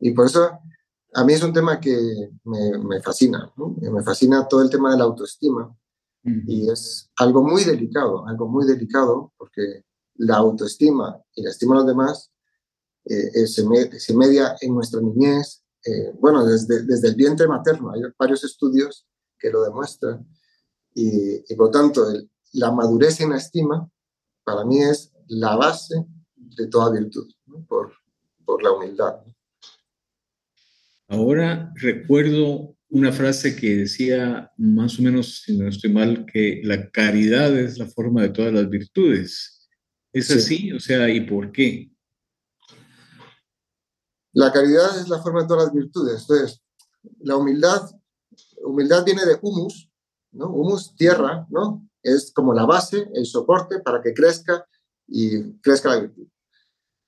y 0.00 0.10
por 0.12 0.26
eso 0.26 0.46
a 1.14 1.24
mí 1.24 1.32
es 1.32 1.42
un 1.42 1.54
tema 1.54 1.80
que 1.80 1.96
me, 2.44 2.78
me 2.80 3.00
fascina, 3.00 3.50
me 3.56 4.02
fascina 4.02 4.46
todo 4.46 4.60
el 4.60 4.68
tema 4.68 4.90
de 4.90 4.98
la 4.98 5.04
autoestima. 5.04 5.74
Y 6.22 6.70
es 6.70 7.10
algo 7.16 7.42
muy 7.42 7.64
delicado, 7.64 8.26
algo 8.26 8.46
muy 8.46 8.66
delicado, 8.66 9.32
porque 9.38 9.84
la 10.16 10.36
autoestima 10.36 11.18
y 11.34 11.42
la 11.42 11.50
estima 11.50 11.76
a 11.76 11.78
los 11.78 11.86
demás 11.86 12.30
eh, 13.06 13.30
eh, 13.34 13.46
se, 13.46 14.14
media 14.14 14.54
en 14.60 14.74
nuestra 14.74 15.00
niñez, 15.00 15.64
eh, 15.86 16.12
bueno, 16.18 16.44
desde, 16.44 16.82
desde 16.84 17.08
el 17.08 17.14
vientre 17.14 17.48
materno. 17.48 17.90
Hay 17.90 18.02
varios 18.18 18.44
estudios 18.44 19.06
que 19.38 19.50
lo 19.50 19.62
demuestran. 19.62 20.26
Y, 20.94 21.54
por 21.54 21.68
lo 21.68 21.70
tanto, 21.70 22.06
la 22.52 22.70
madurez 22.70 23.20
en 23.20 23.30
la 23.30 23.38
estima, 23.38 23.88
para 24.44 24.64
mí 24.66 24.82
es 24.82 25.10
la 25.28 25.56
base 25.56 26.06
de 26.56 26.66
toda 26.68 26.92
virtud, 26.92 27.30
por, 27.68 27.92
por 28.44 28.62
la 28.62 28.72
humildad. 28.72 29.20
Ahora 31.08 31.72
recuerdo 31.76 32.74
una 32.88 33.12
frase 33.12 33.56
que 33.56 33.76
decía, 33.76 34.52
más 34.56 34.98
o 34.98 35.02
menos, 35.02 35.42
si 35.42 35.56
no 35.58 35.68
estoy 35.68 35.92
mal, 35.92 36.26
que 36.26 36.60
la 36.64 36.90
caridad 36.90 37.56
es 37.58 37.78
la 37.78 37.86
forma 37.86 38.22
de 38.22 38.28
todas 38.30 38.52
las 38.52 38.68
virtudes. 38.70 39.68
¿Es 40.12 40.30
así? 40.30 40.72
O 40.72 40.78
sea, 40.78 41.08
¿y 41.08 41.22
por 41.22 41.50
qué? 41.50 41.90
La 44.32 44.52
caridad 44.52 44.98
es 45.00 45.08
la 45.08 45.20
forma 45.20 45.42
de 45.42 45.48
todas 45.48 45.64
las 45.64 45.74
virtudes. 45.74 46.20
Entonces, 46.22 46.62
la 47.20 47.36
humildad, 47.36 47.82
humildad 48.64 49.04
viene 49.04 49.26
de 49.26 49.38
humus, 49.42 49.90
¿no? 50.32 50.50
Humus, 50.50 50.94
tierra, 50.96 51.46
¿no? 51.50 51.88
Es 52.02 52.32
como 52.32 52.54
la 52.54 52.64
base, 52.64 53.08
el 53.14 53.26
soporte 53.26 53.80
para 53.80 54.00
que 54.02 54.14
crezca 54.14 54.66
y 55.08 55.54
crezca 55.60 55.90
la 55.90 56.00
virtud. 56.02 56.28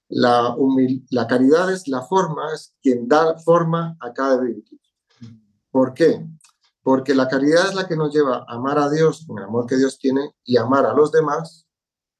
La, 0.08 0.54
la 1.10 1.26
caridad 1.26 1.72
es 1.72 1.88
la 1.88 2.02
forma, 2.02 2.52
es 2.54 2.75
quien 2.80 3.08
da 3.08 3.38
forma 3.38 3.96
a 4.00 4.12
cada 4.12 4.40
virtud. 4.40 4.78
¿Por 5.70 5.94
qué? 5.94 6.26
Porque 6.82 7.14
la 7.14 7.28
caridad 7.28 7.68
es 7.68 7.75
la 7.75 7.88
que 7.88 7.96
nos 7.96 8.14
lleva 8.14 8.44
a 8.48 8.54
amar 8.54 8.78
a 8.78 8.88
Dios 8.88 9.25
con 9.26 9.38
el 9.38 9.44
amor 9.44 9.66
que 9.66 9.76
Dios 9.76 9.98
tiene 9.98 10.34
y 10.44 10.56
amar 10.56 10.86
a 10.86 10.94
los 10.94 11.10
demás 11.10 11.66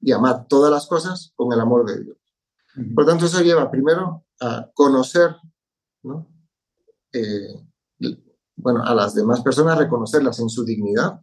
y 0.01 0.11
amar 0.11 0.47
todas 0.47 0.71
las 0.71 0.87
cosas 0.87 1.31
con 1.35 1.53
el 1.53 1.59
amor 1.59 1.85
de 1.85 2.03
Dios. 2.03 2.17
Por 2.93 3.05
tanto, 3.05 3.25
eso 3.25 3.41
lleva 3.41 3.71
primero 3.71 4.25
a 4.39 4.69
conocer, 4.73 5.35
¿no? 6.03 6.27
Eh, 7.11 7.65
bueno, 8.55 8.83
a 8.83 8.93
las 8.93 9.15
demás 9.15 9.41
personas, 9.41 9.77
reconocerlas 9.77 10.39
en 10.39 10.49
su 10.49 10.63
dignidad 10.63 11.21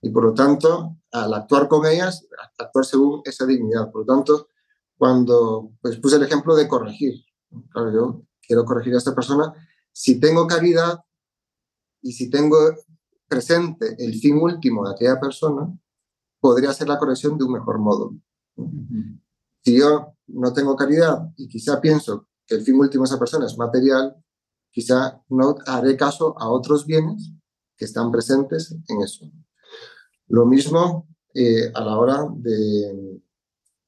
y 0.00 0.10
por 0.10 0.24
lo 0.24 0.34
tanto, 0.34 0.96
al 1.10 1.34
actuar 1.34 1.68
con 1.68 1.86
ellas, 1.86 2.26
actuar 2.58 2.84
según 2.84 3.22
esa 3.24 3.46
dignidad. 3.46 3.90
Por 3.90 4.06
lo 4.06 4.14
tanto, 4.14 4.48
cuando 4.98 5.72
pues, 5.80 5.96
puse 5.98 6.16
el 6.16 6.24
ejemplo 6.24 6.54
de 6.54 6.68
corregir, 6.68 7.24
claro, 7.70 7.92
yo 7.92 8.22
quiero 8.42 8.64
corregir 8.64 8.94
a 8.94 8.98
esta 8.98 9.14
persona, 9.14 9.54
si 9.92 10.20
tengo 10.20 10.46
caridad 10.46 11.00
y 12.02 12.12
si 12.12 12.28
tengo 12.28 12.56
presente 13.28 13.94
el 13.98 14.14
fin 14.14 14.36
último 14.36 14.86
de 14.86 14.94
aquella 14.94 15.20
persona, 15.20 15.72
podría 16.40 16.70
hacer 16.70 16.88
la 16.88 16.98
corrección 16.98 17.38
de 17.38 17.44
un 17.44 17.52
mejor 17.52 17.78
modo. 17.78 18.14
Si 19.64 19.78
yo 19.78 20.14
no 20.26 20.52
tengo 20.52 20.76
caridad 20.76 21.30
y 21.36 21.48
quizá 21.48 21.80
pienso 21.80 22.26
que 22.46 22.56
el 22.56 22.62
fin 22.62 22.76
último 22.76 23.04
de 23.04 23.08
esa 23.08 23.18
persona 23.18 23.46
es 23.46 23.56
material, 23.56 24.16
quizá 24.70 25.22
no 25.28 25.56
haré 25.66 25.96
caso 25.96 26.34
a 26.38 26.48
otros 26.48 26.86
bienes 26.86 27.32
que 27.76 27.84
están 27.84 28.10
presentes 28.10 28.72
en 28.88 29.02
eso. 29.02 29.30
Lo 30.26 30.44
mismo 30.46 31.08
eh, 31.34 31.70
a 31.74 31.80
la 31.82 31.98
hora 31.98 32.26
de, 32.36 33.20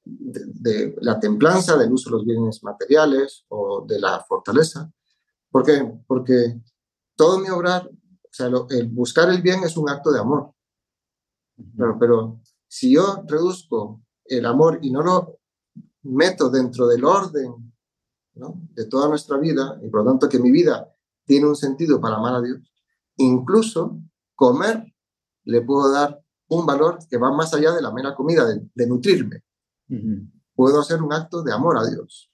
de, 0.03 0.95
la 1.01 1.19
templanza, 1.19 1.77
del 1.77 1.91
uso 1.91 2.09
de 2.09 2.15
los 2.15 2.25
bienes 2.25 2.63
materiales 2.63 3.45
o 3.49 3.85
de 3.87 3.99
la 3.99 4.23
fortaleza. 4.27 4.91
¿Por 5.49 5.63
qué? 5.63 5.91
Porque 6.07 6.61
todo 7.15 7.39
mi 7.39 7.49
obrar, 7.49 7.87
o 7.87 8.29
sea, 8.31 8.49
el 8.69 8.87
buscar 8.89 9.29
el 9.29 9.41
bien 9.41 9.63
es 9.63 9.77
un 9.77 9.89
acto 9.89 10.11
de 10.11 10.19
amor. 10.19 10.53
Pero, 11.77 11.97
pero 11.99 12.41
si 12.67 12.93
yo 12.93 13.23
reduzco 13.27 14.01
el 14.25 14.45
amor 14.45 14.79
y 14.81 14.91
no 14.91 15.01
lo 15.01 15.39
meto 16.03 16.49
dentro 16.49 16.87
del 16.87 17.03
orden 17.03 17.71
de 18.33 18.85
toda 18.85 19.09
nuestra 19.09 19.37
vida, 19.37 19.77
y 19.83 19.89
por 19.89 20.03
lo 20.03 20.11
tanto 20.11 20.29
que 20.29 20.39
mi 20.39 20.51
vida 20.51 20.89
tiene 21.25 21.47
un 21.47 21.55
sentido 21.55 21.99
para 21.99 22.15
amar 22.15 22.35
a 22.35 22.41
Dios, 22.41 22.59
incluso 23.17 23.99
comer 24.35 24.91
le 25.43 25.61
puedo 25.61 25.91
dar 25.91 26.23
un 26.49 26.65
valor 26.65 26.99
que 27.09 27.17
va 27.17 27.31
más 27.31 27.53
allá 27.53 27.71
de 27.71 27.81
la 27.81 27.91
mera 27.91 28.15
comida, 28.15 28.45
de, 28.45 28.87
nutrirme. 28.87 29.43
Puedo 30.55 30.81
hacer 30.81 31.01
un 31.01 31.13
acto 31.13 31.43
de 31.43 31.53
amor 31.53 31.77
a 31.77 31.89
Dios. 31.89 32.31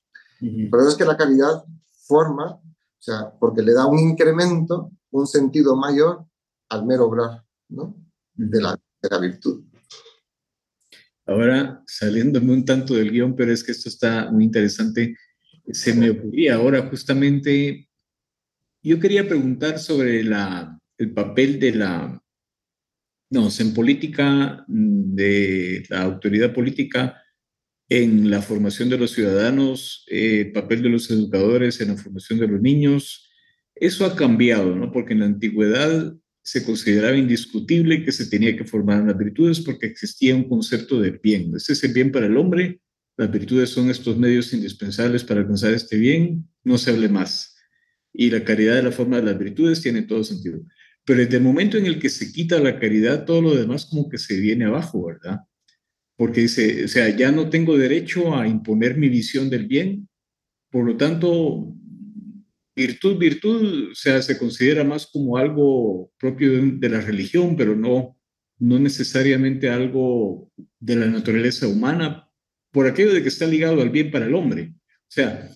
Por 0.70 0.80
eso 0.80 0.90
es 0.90 0.96
que 0.96 1.06
la 1.06 1.18
caridad 1.18 1.64
forma, 2.06 2.52
o 2.54 3.00
sea, 3.00 3.32
porque 3.40 3.62
le 3.62 3.74
da 3.74 3.86
un 3.86 4.00
incremento, 4.00 4.92
un 5.12 5.28
sentido 5.28 5.76
mayor 5.76 6.26
al 6.70 6.86
mero 6.86 7.06
obrar 7.06 7.44
¿no? 7.70 7.96
de, 8.34 8.62
la, 8.62 8.74
de 9.02 9.10
la 9.10 9.20
virtud. 9.20 9.64
Ahora, 11.26 11.84
saliéndome 11.88 12.54
un 12.54 12.66
tanto 12.66 12.94
del 12.94 13.12
guion, 13.12 13.36
pero 13.36 13.52
es 13.52 13.64
que 13.64 13.72
esto 13.72 13.90
está 13.90 14.32
muy 14.32 14.46
interesante, 14.46 15.18
se 15.70 15.94
me 15.94 16.10
ocurría 16.10 16.56
ahora 16.56 16.88
justamente, 16.90 17.90
yo 18.82 19.00
quería 19.00 19.28
preguntar 19.28 19.80
sobre 19.80 20.24
la, 20.24 20.80
el 20.98 21.14
papel 21.14 21.60
de 21.60 21.74
la, 21.74 22.24
no, 23.30 23.50
en 23.60 23.74
política, 23.74 24.64
de 24.68 25.86
la 25.90 26.04
autoridad 26.04 26.54
política 26.54 27.22
en 27.90 28.30
la 28.30 28.42
formación 28.42 28.90
de 28.90 28.98
los 28.98 29.12
ciudadanos, 29.12 30.06
eh, 30.08 30.52
papel 30.54 30.82
de 30.82 30.90
los 30.90 31.10
educadores 31.10 31.80
en 31.80 31.90
la 31.90 31.98
formación 31.98 32.40
de 32.40 32.48
los 32.48 32.62
niños. 32.62 33.32
Eso 33.76 34.06
ha 34.06 34.16
cambiado, 34.16 34.76
¿no? 34.76 34.92
Porque 34.92 35.14
en 35.14 35.20
la 35.20 35.26
antigüedad 35.26 36.14
se 36.42 36.64
consideraba 36.64 37.18
indiscutible 37.18 38.04
que 38.04 38.12
se 38.12 38.28
tenía 38.28 38.56
que 38.56 38.66
formar 38.66 39.04
las 39.06 39.18
virtudes 39.18 39.62
porque 39.62 39.88
existía 39.88 40.36
un 40.36 40.48
concepto 40.48 41.00
de 41.00 41.12
bien. 41.12 41.54
Ese 41.56 41.74
es 41.74 41.84
el 41.84 41.94
bien 41.94 42.12
para 42.12 42.26
el 42.26 42.38
hombre, 42.38 42.80
las 43.18 43.32
virtudes 43.32 43.72
son 43.72 43.90
estos 43.90 44.16
medios 44.18 44.54
indispensables 44.54 45.24
para 45.24 45.42
alcanzar 45.42 45.74
este 45.74 45.98
bien, 45.98 46.48
no 46.64 46.78
se 46.78 46.92
hable 46.92 47.10
más. 47.10 47.56
Y 48.14 48.30
la 48.30 48.44
caridad 48.44 48.76
de 48.76 48.84
la 48.84 48.92
forma 48.92 49.18
de 49.18 49.24
las 49.24 49.40
virtudes 49.40 49.82
tiene 49.82 50.04
todo 50.04 50.24
sentido. 50.24 50.62
Pero 51.04 51.22
desde 51.22 51.38
el 51.38 51.44
momento 51.44 51.78
en 51.78 51.88
el 51.88 52.00
que 52.00 52.10
se 52.10 52.32
quita 52.32 52.60
la 52.60 52.80
caridad, 52.80 53.26
todo 53.26 53.42
lo 53.42 53.56
demás 53.56 53.86
como 53.86 54.08
que 54.08 54.20
se 54.20 54.40
viene 54.40 54.66
abajo, 54.66 55.06
¿verdad? 55.06 55.40
Porque 56.18 56.42
dice, 56.42 56.86
o 56.86 56.88
sea, 56.88 57.16
ya 57.16 57.32
no 57.32 57.50
tengo 57.50 57.78
derecho 57.78 58.36
a 58.36 58.48
imponer 58.48 58.98
mi 58.98 59.08
visión 59.08 59.50
del 59.50 59.68
bien, 59.68 60.10
por 60.70 60.86
lo 60.86 60.98
tanto, 60.98 61.74
virtud, 62.76 63.18
virtud, 63.18 63.92
o 63.92 63.96
sea, 63.96 64.22
se 64.22 64.38
considera 64.38 64.84
más 64.84 65.08
como 65.08 65.38
algo 65.38 66.12
propio 66.20 66.52
de, 66.62 66.90
la 66.90 67.02
religión, 67.02 67.56
pero 67.56 67.76
no, 67.76 68.18
no 68.60 68.80
necesariamente 68.80 69.70
algo 69.70 70.52
de 70.80 70.96
la 70.96 71.08
naturaleza 71.08 71.68
humana, 71.68 72.30
por 72.72 72.86
aquello 72.86 73.14
de 73.14 73.24
que 73.24 73.30
está 73.30 73.48
ligado 73.48 73.82
al 73.82 73.90
bien 73.90 74.12
para 74.12 74.26
el 74.26 74.36
hombre. 74.36 74.74
O 74.76 75.12
sea, 75.12 75.50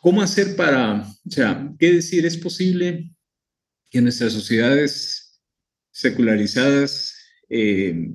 ¿cómo 0.00 0.22
hacer 0.22 0.54
para, 0.54 1.02
o 1.02 1.30
sea, 1.30 1.72
qué 1.78 1.92
decir? 1.92 2.26
¿Es 2.26 2.36
posible 2.36 3.12
que 3.90 3.98
en 3.98 4.04
nuestras 4.04 4.32
sociedades 4.32 5.42
secularizadas 5.90 7.16
eh, 7.48 8.12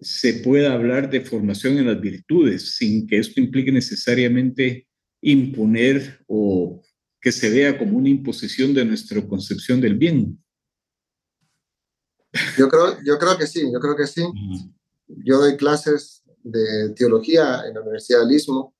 se 0.00 0.34
pueda 0.34 0.72
hablar 0.72 1.10
de 1.10 1.20
formación 1.20 1.78
en 1.78 1.86
las 1.86 2.00
virtudes 2.00 2.76
sin 2.76 3.06
que 3.06 3.18
esto 3.18 3.40
implique 3.40 3.70
necesariamente 3.70 4.88
imponer 5.20 6.24
o 6.26 6.82
que 7.20 7.32
se 7.32 7.50
vea 7.50 7.78
como 7.78 7.98
una 7.98 8.08
imposición 8.08 8.72
de 8.72 8.84
nuestra 8.84 9.20
concepción 9.26 9.80
del 9.80 9.96
bien. 9.96 10.42
Yo 12.56 12.68
creo, 12.68 12.96
yo 13.04 13.18
creo 13.18 13.36
que 13.36 13.46
sí, 13.46 13.60
yo 13.72 13.78
creo 13.80 13.96
que 13.96 14.06
sí. 14.06 14.22
Yo 15.06 15.38
doy 15.38 15.56
clases 15.56 16.22
de 16.42 16.94
teología 16.96 17.66
en 17.66 17.74
la 17.74 17.82
Universidad 17.82 18.20
del 18.20 18.36
Istmo 18.36 18.74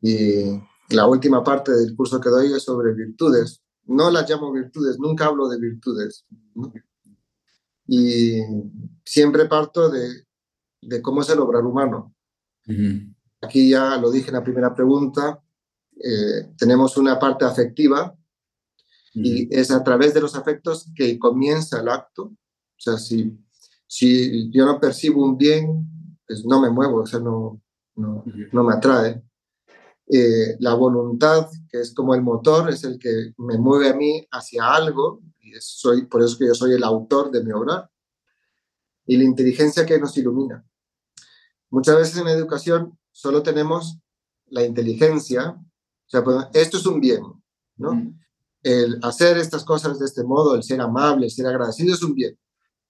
y 0.00 0.60
la 0.88 1.06
última 1.06 1.44
parte 1.44 1.72
del 1.72 1.94
curso 1.94 2.20
que 2.20 2.30
doy 2.30 2.52
es 2.52 2.62
sobre 2.64 2.94
virtudes. 2.94 3.62
no 3.84 4.10
las 4.10 4.28
llamo 4.28 4.52
virtudes, 4.52 4.98
nunca 4.98 5.26
hablo 5.26 5.48
de 5.48 5.58
virtudes. 5.58 6.24
Y 7.86 8.40
siempre 9.04 9.46
parto 9.46 9.90
de, 9.90 10.24
de, 10.82 11.00
cómo 11.00 11.22
es 11.22 11.30
el 11.30 11.38
obrar 11.38 11.64
humano. 11.64 12.14
Aquí 13.40 13.70
ya 13.70 13.96
lo 13.96 14.10
dije 14.10 14.28
en 14.28 14.34
la 14.34 14.44
primera 14.44 14.74
pregunta, 14.74 15.42
eh, 15.96 16.52
tenemos 16.56 16.96
una 16.96 17.18
parte 17.18 17.44
afectiva 17.44 18.16
y 19.14 19.54
es 19.54 19.70
a 19.70 19.82
través 19.82 20.14
de 20.14 20.20
los 20.20 20.34
afectos 20.34 20.90
que 20.94 21.18
comienza 21.18 21.80
el 21.80 21.88
acto. 21.88 22.24
O 22.24 22.78
sea, 22.78 22.96
si, 22.96 23.38
si 23.86 24.50
yo 24.50 24.64
no 24.64 24.80
percibo 24.80 25.24
un 25.24 25.36
bien, 25.36 25.86
pues 26.26 26.44
no 26.44 26.60
me 26.60 26.70
muevo, 26.70 27.02
o 27.02 27.06
sea, 27.06 27.20
no, 27.20 27.60
no, 27.96 28.24
no 28.52 28.64
me 28.64 28.74
atrae. 28.74 29.22
Eh, 30.08 30.56
la 30.58 30.74
voluntad, 30.74 31.48
que 31.70 31.80
es 31.80 31.94
como 31.94 32.14
el 32.14 32.22
motor, 32.22 32.70
es 32.70 32.84
el 32.84 32.98
que 32.98 33.32
me 33.38 33.58
mueve 33.58 33.90
a 33.90 33.94
mí 33.94 34.26
hacia 34.30 34.74
algo, 34.74 35.22
y 35.40 35.52
soy, 35.60 36.06
por 36.06 36.22
eso 36.22 36.38
que 36.38 36.46
yo 36.46 36.54
soy 36.54 36.74
el 36.74 36.84
autor 36.84 37.30
de 37.30 37.42
mi 37.42 37.52
obra, 37.52 37.90
y 39.06 39.16
la 39.16 39.24
inteligencia 39.24 39.86
que 39.86 39.98
nos 39.98 40.16
ilumina. 40.16 40.64
Muchas 41.72 41.96
veces 41.96 42.18
en 42.18 42.28
educación 42.28 42.98
solo 43.12 43.42
tenemos 43.42 43.98
la 44.48 44.62
inteligencia, 44.62 45.52
o 45.52 46.06
sea, 46.06 46.22
pues, 46.22 46.36
esto 46.52 46.76
es 46.76 46.84
un 46.84 47.00
bien, 47.00 47.22
¿no? 47.76 48.14
El 48.62 49.00
hacer 49.02 49.38
estas 49.38 49.64
cosas 49.64 49.98
de 49.98 50.04
este 50.04 50.22
modo, 50.22 50.54
el 50.54 50.62
ser 50.62 50.82
amable, 50.82 51.24
el 51.24 51.32
ser 51.32 51.46
agradecido 51.46 51.94
es 51.94 52.02
un 52.02 52.14
bien. 52.14 52.38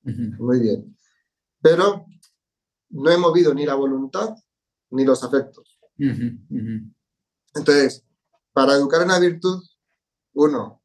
Muy 0.03 0.59
bien. 0.59 0.99
Pero 1.61 2.07
no 2.90 3.11
he 3.11 3.16
movido 3.16 3.55
ni 3.55 3.64
la 3.64 3.77
voluntad 3.77 4.35
ni 4.90 5.05
los 5.05 5.23
afectos. 5.23 5.79
Entonces, 7.55 8.05
para 8.53 8.75
educar 8.75 9.03
en 9.03 9.09
la 9.09 9.21
virtud, 9.21 9.62
uno, 10.35 10.83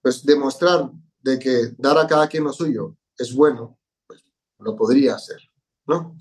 pues 0.00 0.24
demostrar 0.24 0.92
de 1.18 1.40
que 1.40 1.74
dar 1.76 1.98
a 1.98 2.06
cada 2.06 2.28
quien 2.28 2.44
lo 2.44 2.52
suyo 2.52 2.96
es 3.18 3.34
bueno, 3.34 3.80
pues 4.06 4.24
lo 4.60 4.76
podría 4.76 5.16
hacer, 5.16 5.40
¿no? 5.88 6.16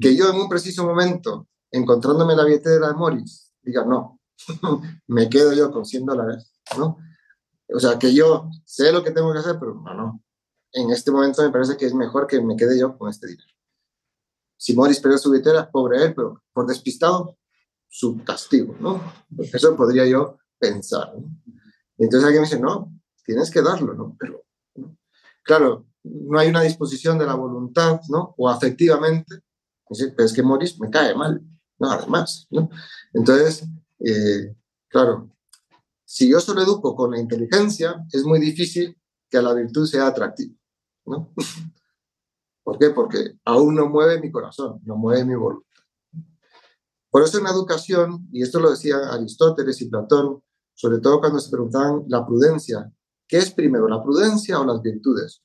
Que 0.00 0.16
yo 0.16 0.30
en 0.30 0.36
un 0.36 0.48
preciso 0.48 0.84
momento, 0.84 1.48
encontrándome 1.70 2.34
la 2.34 2.44
billetera 2.44 2.88
de 2.88 2.94
Morris, 2.94 3.52
diga, 3.62 3.84
no, 3.84 4.20
me 5.06 5.28
quedo 5.28 5.52
yo 5.52 5.70
con 5.70 5.84
100 5.84 6.06
dólares, 6.06 6.52
¿no? 6.78 6.98
O 7.72 7.80
sea, 7.80 7.98
que 7.98 8.14
yo 8.14 8.48
sé 8.64 8.92
lo 8.92 9.02
que 9.02 9.10
tengo 9.10 9.32
que 9.32 9.38
hacer, 9.38 9.56
pero 9.58 9.74
no, 9.74 9.94
no. 9.94 10.22
En 10.72 10.90
este 10.90 11.10
momento 11.10 11.42
me 11.42 11.50
parece 11.50 11.76
que 11.76 11.86
es 11.86 11.94
mejor 11.94 12.26
que 12.26 12.40
me 12.40 12.56
quede 12.56 12.78
yo 12.78 12.96
con 12.98 13.08
este 13.08 13.28
dinero. 13.28 13.48
Si 14.56 14.74
Morris 14.74 15.00
perdió 15.00 15.18
su 15.18 15.30
billetera, 15.30 15.70
pobre 15.70 16.02
él, 16.02 16.14
pero 16.14 16.42
por 16.52 16.66
despistado, 16.66 17.36
su 17.88 18.24
castigo, 18.24 18.74
¿no? 18.80 19.00
Eso 19.52 19.76
podría 19.76 20.06
yo 20.06 20.38
pensar. 20.58 21.12
Y 21.96 22.04
entonces 22.04 22.24
alguien 22.24 22.42
me 22.42 22.48
dice, 22.48 22.60
no, 22.60 22.92
tienes 23.24 23.50
que 23.50 23.62
darlo, 23.62 23.94
¿no? 23.94 24.16
Pero, 24.18 24.44
claro, 25.42 25.86
no 26.02 26.38
hay 26.38 26.48
una 26.48 26.62
disposición 26.62 27.18
de 27.18 27.26
la 27.26 27.34
voluntad, 27.34 28.00
¿no? 28.08 28.34
O 28.36 28.48
afectivamente, 28.48 29.43
pero 29.88 30.24
es 30.24 30.32
que 30.32 30.42
Morris 30.42 30.78
me 30.80 30.90
cae 30.90 31.14
mal, 31.14 31.42
¿no? 31.78 31.90
Además, 31.90 32.46
¿no? 32.50 32.68
Entonces, 33.12 33.66
eh, 34.00 34.54
claro, 34.88 35.30
si 36.04 36.28
yo 36.28 36.40
solo 36.40 36.62
educo 36.62 36.94
con 36.94 37.12
la 37.12 37.20
inteligencia, 37.20 38.04
es 38.12 38.24
muy 38.24 38.40
difícil 38.40 38.96
que 39.28 39.38
a 39.38 39.42
la 39.42 39.54
virtud 39.54 39.86
sea 39.86 40.06
atractiva, 40.06 40.54
¿no? 41.06 41.32
¿Por 42.62 42.78
qué? 42.78 42.90
Porque 42.90 43.38
aún 43.44 43.74
no 43.74 43.88
mueve 43.88 44.20
mi 44.20 44.30
corazón, 44.30 44.80
no 44.84 44.96
mueve 44.96 45.24
mi 45.24 45.34
voluntad. 45.34 45.68
Por 47.10 47.22
eso 47.22 47.38
en 47.38 47.44
la 47.44 47.50
educación, 47.50 48.26
y 48.32 48.42
esto 48.42 48.58
lo 48.58 48.70
decía 48.70 48.96
Aristóteles 49.12 49.80
y 49.82 49.88
Platón, 49.88 50.42
sobre 50.74 50.98
todo 50.98 51.20
cuando 51.20 51.38
se 51.38 51.50
preguntaban 51.50 52.04
la 52.08 52.26
prudencia, 52.26 52.90
¿qué 53.28 53.38
es 53.38 53.52
primero, 53.52 53.86
la 53.86 54.02
prudencia 54.02 54.58
o 54.58 54.64
las 54.64 54.82
virtudes? 54.82 55.42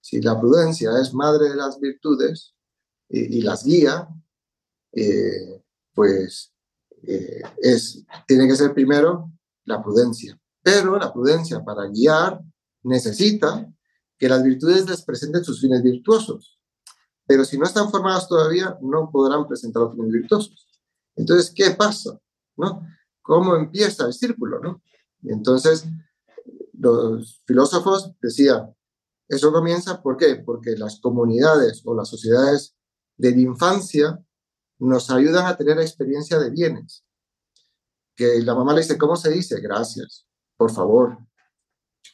Si 0.00 0.22
la 0.22 0.40
prudencia 0.40 0.92
es 1.00 1.12
madre 1.12 1.50
de 1.50 1.56
las 1.56 1.78
virtudes 1.78 2.54
y, 3.10 3.42
las 3.42 3.64
guía, 3.64 4.08
eh, 4.92 5.62
pues 5.92 6.52
eh, 7.02 7.42
es, 7.60 8.04
tiene 8.26 8.46
que 8.46 8.56
ser 8.56 8.72
primero 8.72 9.32
la 9.64 9.82
prudencia. 9.82 10.40
Pero 10.62 10.96
la 10.98 11.12
prudencia 11.12 11.64
para 11.64 11.88
guiar 11.88 12.40
necesita 12.82 13.68
que 14.18 14.28
las 14.28 14.42
virtudes 14.42 14.88
les 14.88 15.02
presenten 15.02 15.44
sus 15.44 15.60
fines 15.60 15.82
virtuosos. 15.82 16.58
Pero 17.26 17.44
si 17.44 17.58
no 17.58 17.64
están 17.64 17.90
formadas 17.90 18.28
todavía, 18.28 18.76
no 18.80 19.10
podrán 19.10 19.46
presentar 19.48 19.82
los 19.82 19.94
fines 19.94 20.12
virtuosos. 20.12 20.68
Entonces, 21.16 21.52
¿qué 21.54 21.70
pasa? 21.72 22.18
¿No? 22.56 22.86
¿Cómo 23.22 23.56
empieza 23.56 24.06
el 24.06 24.12
círculo? 24.12 24.60
¿no? 24.60 24.82
Y 25.22 25.32
entonces, 25.32 25.86
los 26.74 27.42
filósofos 27.46 28.12
decían, 28.20 28.74
eso 29.28 29.52
comienza, 29.52 30.02
¿por 30.02 30.16
qué? 30.16 30.36
Porque 30.44 30.76
las 30.76 31.00
comunidades 31.00 31.82
o 31.84 31.94
las 31.94 32.08
sociedades 32.08 32.74
de 33.20 33.40
infancia 33.40 34.18
nos 34.78 35.10
ayudan 35.10 35.46
a 35.46 35.56
tener 35.56 35.78
experiencia 35.78 36.38
de 36.38 36.50
bienes. 36.50 37.04
Que 38.16 38.40
la 38.42 38.54
mamá 38.54 38.72
le 38.72 38.80
dice, 38.80 38.98
¿cómo 38.98 39.16
se 39.16 39.30
dice? 39.30 39.60
Gracias, 39.60 40.26
por 40.56 40.70
favor, 40.70 41.18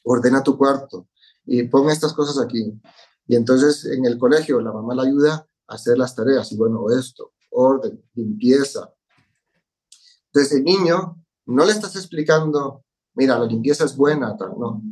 ordena 0.05 0.43
tu 0.43 0.57
cuarto 0.59 1.09
y 1.45 1.63
pon 1.65 1.91
estas 1.91 2.13
cosas 2.13 2.45
aquí. 2.45 2.73
Y 3.27 3.37
entonces 3.37 3.85
en 3.85 4.05
el 4.05 4.19
colegio 4.19 4.61
la 4.61 4.73
mamá 4.73 4.95
le 4.95 5.03
ayuda 5.03 5.47
a 5.67 5.75
hacer 5.75 5.97
las 5.97 6.15
tareas 6.15 6.51
y 6.53 6.57
bueno, 6.57 6.87
esto, 6.91 7.33
orden, 7.51 8.03
limpieza, 8.15 8.93
entonces 10.37 10.59
el 10.59 10.65
niño 10.65 11.25
no 11.47 11.65
le 11.65 11.73
estás 11.73 11.97
explicando, 11.97 12.85
mira, 13.15 13.39
la 13.39 13.47
limpieza 13.47 13.85
es 13.85 13.97
buena, 13.97 14.37
no. 14.59 14.83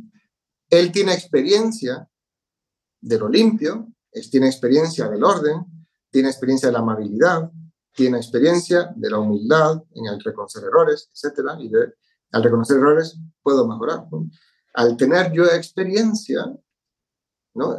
Él 0.71 0.91
tiene 0.91 1.13
experiencia 1.13 2.09
de 2.99 3.19
lo 3.19 3.29
limpio, 3.29 3.87
tiene 4.31 4.47
experiencia 4.47 5.07
del 5.07 5.23
orden, 5.23 5.84
tiene 6.15 6.29
experiencia 6.29 6.69
de 6.69 6.71
la 6.71 6.79
amabilidad, 6.79 7.51
tiene 7.91 8.15
experiencia 8.15 8.89
de 8.95 9.09
la 9.09 9.19
humildad 9.19 9.83
en 9.95 10.05
el 10.05 10.23
reconocer 10.23 10.63
errores, 10.63 11.09
etcétera, 11.13 11.57
y 11.59 11.69
al 12.31 12.41
reconocer 12.41 12.77
errores 12.77 13.19
puedo 13.43 13.67
mejorar. 13.67 14.07
Al 14.75 14.95
tener 14.95 15.33
yo 15.33 15.43
experiencia, 15.43 16.57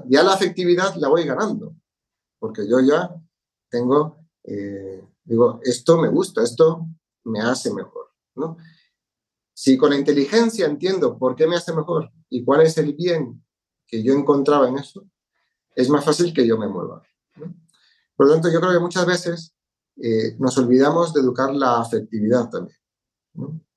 ya 0.05 0.23
la 0.23 0.35
afectividad 0.35 0.97
la 0.97 1.09
voy 1.09 1.25
ganando, 1.25 1.77
porque 2.39 2.69
yo 2.69 2.79
ya 2.81 3.11
tengo, 3.71 4.29
eh, 4.45 5.03
digo, 5.25 5.59
esto 5.63 5.97
me 5.97 6.09
gusta, 6.09 6.43
esto 6.43 6.87
me 7.25 7.41
hace 7.41 7.73
mejor. 7.73 8.11
Si 9.55 9.79
con 9.79 9.89
la 9.89 9.97
inteligencia 9.97 10.67
entiendo 10.67 11.19
por 11.19 11.37
qué 11.37 11.47
me 11.47 11.57
hace 11.57 11.73
mejor 11.73 12.13
y 12.29 12.45
cuál 12.45 12.61
es 12.61 12.77
el 12.77 12.93
bien 12.93 13.43
que 13.87 14.03
yo 14.03 14.13
encontraba 14.13 14.69
en 14.69 14.77
eso, 14.77 15.09
es 15.75 15.89
más 15.89 16.05
fácil 16.05 16.35
que 16.35 16.47
yo 16.47 16.59
me 16.59 16.69
mueva. 16.69 17.03
Por 18.17 18.27
lo 18.27 18.33
tanto, 18.33 18.51
yo 18.51 18.61
creo 18.61 18.73
que 18.73 18.81
muchas 18.81 19.07
veces 19.07 19.55
eh, 19.97 20.37
nos 20.39 20.57
olvidamos 20.59 21.13
de 21.13 21.21
educar 21.21 21.55
la 21.55 21.81
afectividad 21.81 22.49
también 22.51 22.77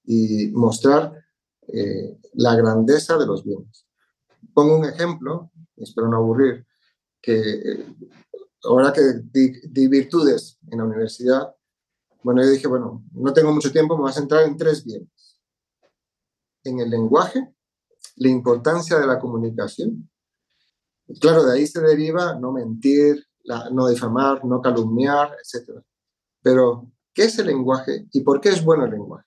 y 0.04 0.50
mostrar 0.54 1.14
eh, 1.68 2.18
la 2.34 2.56
grandeza 2.56 3.18
de 3.18 3.26
los 3.26 3.44
bienes. 3.44 3.86
Pongo 4.54 4.78
un 4.78 4.86
ejemplo, 4.86 5.52
espero 5.76 6.08
no 6.08 6.18
aburrir, 6.18 6.66
que 7.22 7.38
eh, 7.38 7.96
ahora 8.64 8.92
que 8.92 9.02
di, 9.32 9.88
virtudes 9.88 10.58
en 10.72 10.80
la 10.80 10.86
universidad, 10.86 11.54
bueno, 12.24 12.42
yo 12.42 12.50
dije, 12.50 12.68
bueno, 12.68 13.06
no 13.12 13.34
tengo 13.34 13.54
mucho 13.54 13.72
tiempo, 13.72 13.96
me 13.96 14.02
voy 14.02 14.10
a 14.10 14.14
centrar 14.14 14.44
en 14.44 14.58
tres 14.58 14.84
bienes. 14.84 15.40
En 16.64 16.80
el 16.80 16.90
lenguaje, 16.90 17.54
la 18.16 18.30
importancia 18.30 18.98
de 19.00 19.08
la 19.08 19.20
comunicación. 19.20 20.10
claro, 21.22 21.46
de 21.46 21.54
ahí 21.54 21.68
se 21.68 21.82
deriva 21.82 22.38
no 22.40 22.52
mentir, 22.52 23.29
no 23.72 23.88
difamar, 23.88 24.44
no 24.46 24.62
calumniar, 24.62 25.36
etc. 25.44 25.82
Pero, 26.42 26.92
¿qué 27.14 27.24
es 27.24 27.40
el 27.40 27.48
lenguaje 27.48 28.08
y 28.12 28.22
por 28.22 28.40
qué 28.42 28.50
es 28.50 28.64
bueno 28.64 28.86
el 28.86 28.92
lenguaje? 28.92 29.26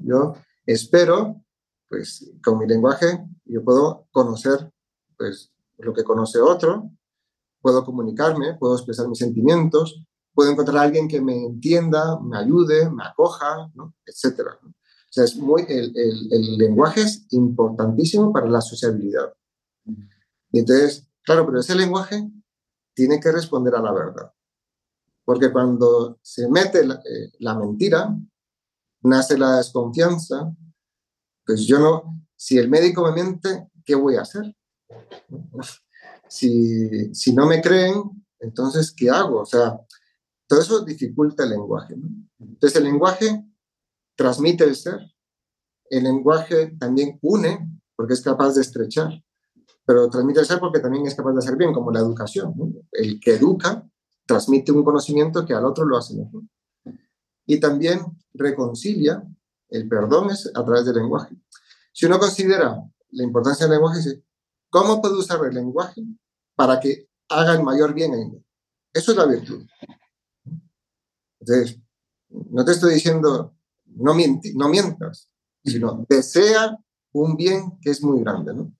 Yo 0.00 0.34
espero, 0.64 1.42
pues, 1.88 2.32
con 2.42 2.58
mi 2.58 2.66
lenguaje, 2.66 3.24
yo 3.44 3.62
puedo 3.62 4.06
conocer, 4.10 4.72
pues, 5.16 5.52
lo 5.78 5.92
que 5.92 6.04
conoce 6.04 6.40
otro, 6.40 6.90
puedo 7.60 7.84
comunicarme, 7.84 8.54
puedo 8.54 8.76
expresar 8.76 9.08
mis 9.08 9.18
sentimientos, 9.18 10.02
puedo 10.32 10.50
encontrar 10.50 10.78
a 10.78 10.82
alguien 10.82 11.08
que 11.08 11.20
me 11.20 11.46
entienda, 11.46 12.20
me 12.20 12.38
ayude, 12.38 12.90
me 12.90 13.04
acoja, 13.04 13.70
¿no? 13.74 13.94
etc. 14.04 14.40
O 14.62 14.72
sea, 15.10 15.24
es 15.24 15.36
muy, 15.36 15.62
el, 15.68 15.92
el, 15.96 16.58
lenguaje 16.58 17.02
es 17.02 17.26
importantísimo 17.30 18.32
para 18.32 18.48
la 18.48 18.60
sociabilidad. 18.60 19.32
Y 20.52 20.60
entonces, 20.60 21.08
claro, 21.22 21.46
pero 21.46 21.60
ese 21.60 21.74
lenguaje 21.74 22.30
tiene 22.96 23.20
que 23.20 23.30
responder 23.30 23.74
a 23.74 23.82
la 23.82 23.92
verdad. 23.92 24.32
Porque 25.24 25.52
cuando 25.52 26.18
se 26.22 26.48
mete 26.48 26.84
la, 26.86 26.94
eh, 27.04 27.54
mentira, 27.58 28.16
nace 29.02 29.36
la 29.36 29.58
desconfianza, 29.58 30.50
pues 31.44 31.66
yo 31.66 31.78
no, 31.78 32.26
si 32.34 32.56
el 32.56 32.70
médico 32.70 33.04
me 33.04 33.12
miente, 33.12 33.68
¿qué 33.84 33.94
voy 33.94 34.16
a 34.16 34.22
hacer? 34.22 34.56
Si, 36.28 37.14
si 37.14 37.34
no 37.34 37.46
me 37.46 37.60
creen, 37.60 38.02
entonces, 38.40 38.92
¿qué 38.96 39.10
hago? 39.10 39.42
O 39.42 39.46
sea, 39.46 39.78
todo 40.46 40.60
eso 40.60 40.84
dificulta 40.84 41.44
el 41.44 41.50
lenguaje. 41.50 41.94
Entonces 42.38 42.76
el 42.78 42.84
lenguaje 42.84 43.44
transmite 44.16 44.64
el 44.64 44.74
ser, 44.74 45.00
el 45.90 46.04
lenguaje 46.04 46.74
también 46.78 47.18
une, 47.20 47.68
porque 47.94 48.14
es 48.14 48.22
capaz 48.22 48.54
de 48.54 48.62
estrechar, 48.62 49.22
pero 49.86 50.10
transmite 50.10 50.40
el 50.40 50.46
ser 50.46 50.58
porque 50.58 50.80
también 50.80 51.06
es 51.06 51.14
capaz 51.14 51.32
de 51.32 51.38
hacer 51.38 51.56
bien, 51.56 51.72
como 51.72 51.92
la 51.92 52.00
educación. 52.00 52.54
El 52.90 53.20
que 53.20 53.34
educa 53.36 53.88
transmite 54.26 54.72
un 54.72 54.84
conocimiento 54.84 55.46
que 55.46 55.54
al 55.54 55.64
otro 55.64 55.84
lo 55.84 55.96
hace 55.96 56.16
mejor. 56.16 56.42
Y 57.46 57.60
también 57.60 58.00
reconcilia, 58.34 59.22
el 59.68 59.88
perdón 59.88 60.30
es 60.30 60.50
a 60.52 60.64
través 60.64 60.84
del 60.84 60.96
lenguaje. 60.96 61.36
Si 61.92 62.04
uno 62.04 62.18
considera 62.18 62.82
la 63.10 63.22
importancia 63.22 63.66
del 63.66 63.76
lenguaje, 63.76 63.98
dice, 63.98 64.24
¿cómo 64.68 65.00
puedo 65.00 65.20
usar 65.20 65.38
el 65.46 65.54
lenguaje 65.54 66.02
para 66.56 66.80
que 66.80 67.08
haga 67.28 67.54
el 67.54 67.62
mayor 67.62 67.94
bien 67.94 68.12
en 68.14 68.32
mí? 68.32 68.44
Eso 68.92 69.12
es 69.12 69.18
la 69.18 69.26
virtud. 69.26 69.64
Entonces, 71.38 71.80
no 72.28 72.64
te 72.64 72.72
estoy 72.72 72.94
diciendo 72.94 73.56
no, 73.96 74.14
no 74.54 74.68
mientas, 74.68 75.30
sino 75.64 76.04
desea 76.08 76.76
un 77.12 77.36
bien 77.36 77.78
que 77.80 77.90
es 77.90 78.02
muy 78.02 78.20
grande, 78.20 78.52
¿no? 78.52 78.72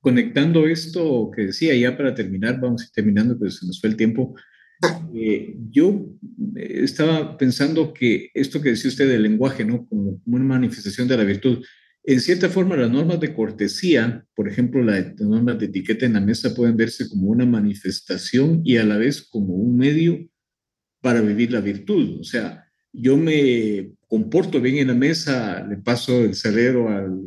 Conectando 0.00 0.66
esto 0.66 1.30
que 1.34 1.46
decía, 1.46 1.74
ya 1.74 1.96
para 1.96 2.14
terminar, 2.14 2.60
vamos 2.60 2.82
a 2.82 2.84
ir 2.84 2.90
terminando, 2.92 3.38
pero 3.38 3.50
se 3.50 3.66
nos 3.66 3.80
fue 3.80 3.90
el 3.90 3.96
tiempo. 3.96 4.34
Eh, 5.12 5.56
yo 5.70 6.06
estaba 6.54 7.36
pensando 7.36 7.92
que 7.92 8.30
esto 8.34 8.60
que 8.60 8.68
decía 8.70 8.90
usted 8.90 9.08
del 9.08 9.22
lenguaje, 9.22 9.64
¿no? 9.64 9.86
Como, 9.88 10.20
una 10.24 10.44
manifestación 10.44 11.08
de 11.08 11.16
la 11.16 11.24
virtud, 11.24 11.64
en 12.04 12.20
cierta 12.20 12.48
forma 12.48 12.76
las 12.76 12.90
normas 12.90 13.20
de 13.20 13.34
cortesía, 13.34 14.24
por 14.34 14.48
ejemplo, 14.48 14.82
las 14.82 15.18
normas 15.20 15.58
de 15.58 15.66
etiqueta 15.66 16.06
en 16.06 16.14
la 16.14 16.20
mesa 16.20 16.54
pueden 16.54 16.76
verse 16.76 17.08
como 17.08 17.28
una 17.28 17.44
manifestación 17.44 18.62
y 18.64 18.76
a 18.76 18.84
la 18.84 18.96
vez 18.96 19.22
como 19.22 19.54
un 19.54 19.76
medio 19.76 20.26
para 21.00 21.20
vivir 21.20 21.52
la 21.52 21.60
virtud. 21.60 22.20
O 22.20 22.24
sea, 22.24 22.64
yo 22.92 23.16
me 23.16 23.92
comporto 24.06 24.60
bien 24.60 24.76
en 24.78 24.88
la 24.88 24.94
mesa, 24.94 25.66
le 25.66 25.76
paso 25.76 26.24
el 26.24 26.34
cerrero 26.34 26.88
al 26.88 27.20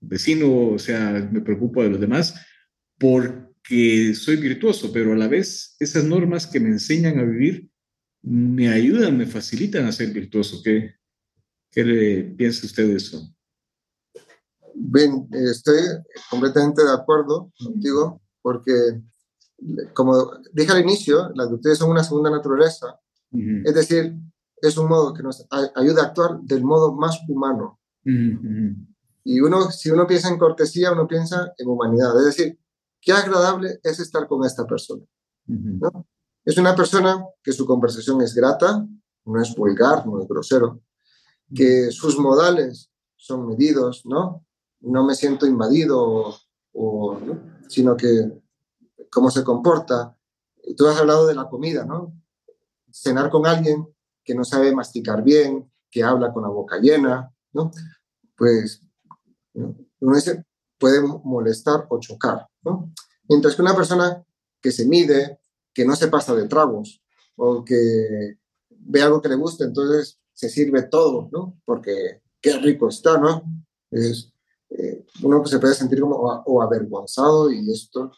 vecino, 0.00 0.70
o 0.70 0.78
sea, 0.78 1.28
me 1.30 1.40
preocupo 1.40 1.82
de 1.82 1.90
los 1.90 2.00
demás, 2.00 2.34
porque 2.98 4.14
soy 4.14 4.36
virtuoso, 4.36 4.92
pero 4.92 5.12
a 5.12 5.16
la 5.16 5.28
vez 5.28 5.76
esas 5.78 6.04
normas 6.04 6.46
que 6.46 6.60
me 6.60 6.68
enseñan 6.68 7.18
a 7.18 7.24
vivir 7.24 7.68
me 8.22 8.68
ayudan, 8.68 9.16
me 9.16 9.26
facilitan 9.26 9.86
a 9.86 9.92
ser 9.92 10.10
virtuoso. 10.10 10.58
¿Qué, 10.62 10.94
qué 11.70 11.84
le 11.84 12.22
piensa 12.24 12.66
usted 12.66 12.88
de 12.88 12.96
eso? 12.96 13.34
Bien, 14.74 15.28
estoy 15.32 15.80
completamente 16.30 16.82
de 16.82 16.92
acuerdo 16.92 17.52
contigo, 17.58 18.20
porque 18.42 18.72
como 19.92 20.30
dije 20.52 20.72
al 20.72 20.82
inicio, 20.82 21.30
las 21.34 21.50
virtudes 21.50 21.78
son 21.78 21.90
una 21.90 22.04
segunda 22.04 22.30
naturaleza. 22.30 22.98
Es 23.64 23.74
decir, 23.74 24.14
es 24.62 24.78
un 24.78 24.88
modo 24.88 25.12
que 25.12 25.22
nos 25.22 25.46
ayuda 25.74 26.02
a 26.02 26.06
actuar 26.06 26.40
del 26.42 26.64
modo 26.64 26.94
más 26.94 27.18
humano. 27.28 27.78
Y 29.30 29.42
uno, 29.42 29.70
si 29.70 29.90
uno 29.90 30.06
piensa 30.06 30.30
en 30.30 30.38
cortesía, 30.38 30.90
uno 30.90 31.06
piensa 31.06 31.52
en 31.58 31.68
humanidad. 31.68 32.18
Es 32.18 32.24
decir, 32.24 32.58
qué 32.98 33.12
agradable 33.12 33.78
es 33.82 34.00
estar 34.00 34.26
con 34.26 34.42
esta 34.46 34.66
persona. 34.66 35.04
Es 36.46 36.56
una 36.56 36.74
persona 36.74 37.22
que 37.42 37.52
su 37.52 37.66
conversación 37.66 38.22
es 38.22 38.34
grata, 38.34 38.86
no 39.26 39.42
es 39.42 39.54
vulgar, 39.54 40.06
no 40.06 40.22
es 40.22 40.26
grosero, 40.26 40.80
que 41.54 41.90
sus 41.90 42.18
modales 42.18 42.90
son 43.16 43.46
medidos, 43.46 44.06
¿no? 44.06 44.46
No 44.80 45.04
me 45.04 45.14
siento 45.14 45.44
invadido, 45.44 46.34
o, 46.72 47.18
sino 47.68 47.98
que 47.98 48.32
cómo 49.10 49.30
se 49.30 49.44
comporta. 49.44 50.16
Tú 50.74 50.86
has 50.86 50.98
hablado 50.98 51.26
de 51.26 51.34
la 51.34 51.50
comida, 51.50 51.84
¿no? 51.84 52.14
Cenar 52.90 53.28
con 53.28 53.46
alguien 53.46 53.94
que 54.24 54.34
no 54.34 54.44
sabe 54.44 54.74
masticar 54.74 55.22
bien, 55.22 55.70
que 55.90 56.02
habla 56.02 56.32
con 56.32 56.44
la 56.44 56.48
boca 56.48 56.78
llena, 56.78 57.30
¿no? 57.52 57.70
Pues 58.34 58.87
uno 60.00 60.14
dice, 60.14 60.44
puede 60.78 61.00
molestar 61.02 61.86
o 61.88 61.98
chocar, 61.98 62.46
¿no? 62.62 62.92
Mientras 63.28 63.54
que 63.54 63.62
una 63.62 63.74
persona 63.74 64.24
que 64.60 64.72
se 64.72 64.86
mide, 64.86 65.40
que 65.74 65.84
no 65.84 65.96
se 65.96 66.08
pasa 66.08 66.34
de 66.34 66.48
tragos 66.48 67.02
o 67.36 67.64
que 67.64 68.36
ve 68.70 69.02
algo 69.02 69.20
que 69.20 69.28
le 69.28 69.36
gusta, 69.36 69.64
entonces 69.64 70.18
se 70.32 70.48
sirve 70.48 70.82
todo, 70.82 71.28
¿no? 71.32 71.60
Porque 71.64 72.22
qué 72.40 72.56
rico 72.58 72.88
está, 72.88 73.18
¿no? 73.18 73.42
Es, 73.90 74.32
eh, 74.70 75.04
uno 75.22 75.44
se 75.46 75.58
puede 75.58 75.74
sentir 75.74 76.00
como 76.00 76.16
o, 76.16 76.62
avergonzado 76.62 77.50
y 77.50 77.70
esto 77.72 78.12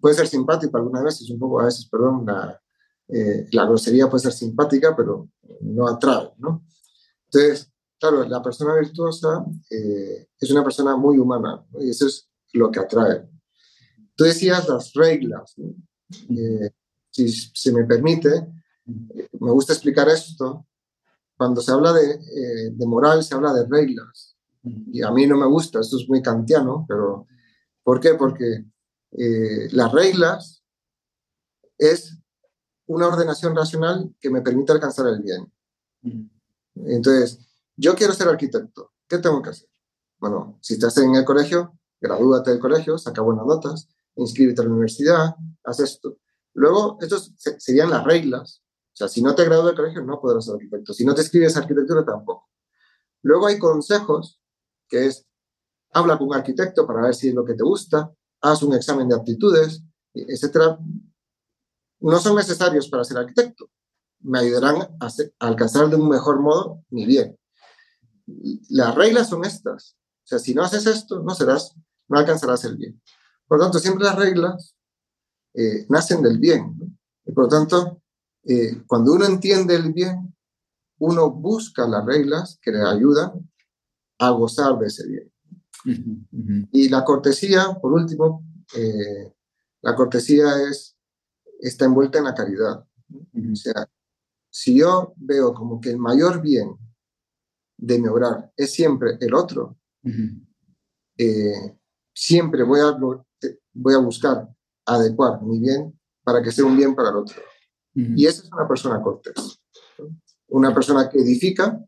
puede 0.00 0.14
ser 0.14 0.28
simpático 0.28 0.76
algunas 0.76 1.04
veces, 1.04 1.30
un 1.30 1.38
poco 1.38 1.60
a 1.60 1.64
veces, 1.64 1.86
perdón, 1.86 2.24
la, 2.26 2.60
eh, 3.08 3.46
la 3.52 3.66
grosería 3.66 4.08
puede 4.08 4.22
ser 4.22 4.32
simpática, 4.32 4.94
pero 4.96 5.28
no 5.60 5.88
atrae, 5.88 6.32
¿no? 6.38 6.64
Entonces, 7.24 7.70
claro, 7.98 8.24
la 8.24 8.42
persona 8.42 8.74
virtuosa 8.74 9.44
eh, 9.70 10.28
es 10.38 10.50
una 10.50 10.62
persona 10.62 10.96
muy 10.96 11.18
humana, 11.18 11.64
y 11.80 11.90
eso 11.90 12.06
es 12.06 12.28
lo 12.52 12.70
que 12.70 12.80
atrae. 12.80 13.28
Tú 14.14 14.24
decías 14.24 14.68
las 14.68 14.92
reglas, 14.94 15.54
eh, 15.58 16.70
si 17.10 17.28
se 17.28 17.72
me 17.72 17.84
permite, 17.84 18.28
me 18.86 19.50
gusta 19.50 19.72
explicar 19.72 20.08
esto. 20.08 20.66
Cuando 21.36 21.60
se 21.60 21.70
habla 21.70 21.92
de, 21.92 22.70
de, 22.72 22.86
moral, 22.86 23.22
se 23.22 23.34
habla 23.34 23.52
de 23.52 23.66
reglas. 23.66 24.36
Y 24.64 25.02
a 25.02 25.10
mí 25.12 25.26
no 25.26 25.36
me 25.36 25.46
gusta, 25.46 25.80
esto 25.80 25.98
es 25.98 26.08
muy 26.08 26.20
kantiano, 26.20 26.84
pero 26.88 27.26
¿por 27.84 28.00
qué? 28.00 28.14
Porque 28.14 28.64
las 29.70 29.92
reglas 29.92 30.64
es 31.76 32.18
una 32.86 33.06
ordenación 33.06 33.54
racional 33.54 34.12
que 34.20 34.30
me 34.30 34.42
permita 34.42 34.72
alcanzar 34.72 35.06
el 35.06 35.22
bien. 35.22 35.52
Entonces, 36.74 37.47
yo 37.78 37.94
quiero 37.94 38.12
ser 38.12 38.28
arquitecto. 38.28 38.92
¿Qué 39.08 39.18
tengo 39.18 39.40
que 39.40 39.50
hacer? 39.50 39.68
Bueno, 40.18 40.58
si 40.60 40.74
estás 40.74 40.98
en 40.98 41.14
el 41.14 41.24
colegio, 41.24 41.78
gradúate 42.00 42.50
del 42.50 42.60
colegio, 42.60 42.98
saca 42.98 43.22
buenas 43.22 43.46
notas, 43.46 43.88
inscríbete 44.16 44.60
a 44.60 44.64
la 44.64 44.70
universidad, 44.70 45.34
haz 45.64 45.80
esto. 45.80 46.18
Luego, 46.54 46.98
estas 47.00 47.32
serían 47.58 47.90
las 47.90 48.04
reglas. 48.04 48.62
O 48.92 48.96
sea, 48.98 49.08
si 49.08 49.22
no 49.22 49.34
te 49.34 49.44
gradúas 49.44 49.66
del 49.66 49.76
colegio, 49.76 50.02
no 50.02 50.20
podrás 50.20 50.44
ser 50.44 50.54
arquitecto. 50.54 50.92
Si 50.92 51.04
no 51.04 51.14
te 51.14 51.22
escribes 51.22 51.56
arquitectura, 51.56 52.04
tampoco. 52.04 52.50
Luego 53.22 53.46
hay 53.46 53.58
consejos, 53.58 54.40
que 54.88 55.06
es, 55.06 55.26
habla 55.92 56.18
con 56.18 56.28
un 56.28 56.34
arquitecto 56.34 56.86
para 56.86 57.02
ver 57.02 57.14
si 57.14 57.28
es 57.28 57.34
lo 57.34 57.44
que 57.44 57.54
te 57.54 57.62
gusta, 57.62 58.12
haz 58.40 58.62
un 58.62 58.74
examen 58.74 59.08
de 59.08 59.16
aptitudes, 59.16 59.82
etcétera 60.12 60.78
no 62.00 62.18
son 62.18 62.36
necesarios 62.36 62.88
para 62.88 63.04
ser 63.04 63.18
arquitecto. 63.18 63.70
Me 64.20 64.40
ayudarán 64.40 64.96
a, 65.00 65.08
alcanzar 65.38 65.88
de 65.88 65.96
un 65.96 66.08
mejor 66.08 66.40
modo 66.40 66.84
mi 66.90 67.06
bien. 67.06 67.37
Las 68.70 68.94
reglas 68.94 69.28
son 69.28 69.44
estas. 69.44 69.96
O 70.24 70.26
sea, 70.26 70.38
si 70.38 70.54
no 70.54 70.62
haces 70.62 70.86
esto, 70.86 71.22
no 71.22 71.34
serás, 71.34 71.74
no 72.08 72.18
alcanzarás 72.18 72.64
el 72.64 72.76
bien. 72.76 73.00
Por 73.46 73.58
lo 73.58 73.64
tanto, 73.64 73.78
siempre 73.78 74.04
las 74.04 74.16
reglas 74.16 74.76
eh, 75.54 75.86
nacen 75.88 76.22
del 76.22 76.38
bien. 76.38 76.98
Y 77.24 77.32
por 77.32 77.44
lo 77.44 77.48
tanto, 77.48 78.02
eh, 78.44 78.82
cuando 78.86 79.12
uno 79.12 79.24
entiende 79.24 79.74
el 79.74 79.92
bien, 79.92 80.34
uno 80.98 81.30
busca 81.30 81.86
las 81.86 82.04
reglas 82.04 82.58
que 82.60 82.72
le 82.72 82.82
ayudan 82.82 83.50
a 84.18 84.30
gozar 84.30 84.78
de 84.78 84.86
ese 84.86 85.06
bien. 85.06 85.32
Y 86.72 86.88
la 86.88 87.04
cortesía, 87.04 87.78
por 87.80 87.92
último, 87.92 88.44
eh, 88.76 89.32
la 89.80 89.94
cortesía 89.94 90.68
es 90.68 90.98
está 91.60 91.84
envuelta 91.84 92.18
en 92.18 92.24
la 92.24 92.34
caridad. 92.34 92.84
O 93.08 93.56
sea, 93.56 93.88
si 94.50 94.78
yo 94.78 95.14
veo 95.16 95.54
como 95.54 95.80
que 95.80 95.90
el 95.90 95.98
mayor 95.98 96.40
bien 96.40 96.76
de 97.78 97.98
mi 97.98 98.08
obrar 98.08 98.52
es 98.56 98.72
siempre 98.72 99.16
el 99.20 99.32
otro, 99.34 99.78
eh, 101.16 101.78
siempre 102.12 102.64
voy 102.64 102.80
a, 102.80 102.98
voy 103.72 103.94
a 103.94 103.98
buscar 103.98 104.48
adecuar 104.84 105.40
mi 105.42 105.60
bien 105.60 105.98
para 106.22 106.42
que 106.42 106.52
sea 106.52 106.64
un 106.64 106.76
bien 106.76 106.94
para 106.94 107.10
el 107.10 107.16
otro. 107.16 107.40
Y 107.94 108.26
esa 108.26 108.42
es 108.44 108.52
una 108.52 108.68
persona 108.68 109.02
cortés. 109.02 109.60
Una 110.48 110.72
persona 110.72 111.08
que 111.08 111.18
edifica, 111.18 111.82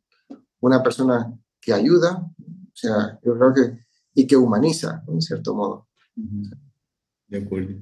una 0.60 0.82
persona 0.82 1.32
que 1.60 1.72
ayuda, 1.72 2.16
o 2.16 2.72
sea, 2.74 3.18
yo 3.22 3.38
creo 3.38 3.54
que, 3.54 3.86
y 4.14 4.26
que 4.26 4.36
humaniza, 4.36 5.04
en 5.06 5.20
cierto 5.20 5.54
modo. 5.54 5.88
De 7.28 7.38
acuerdo. 7.38 7.74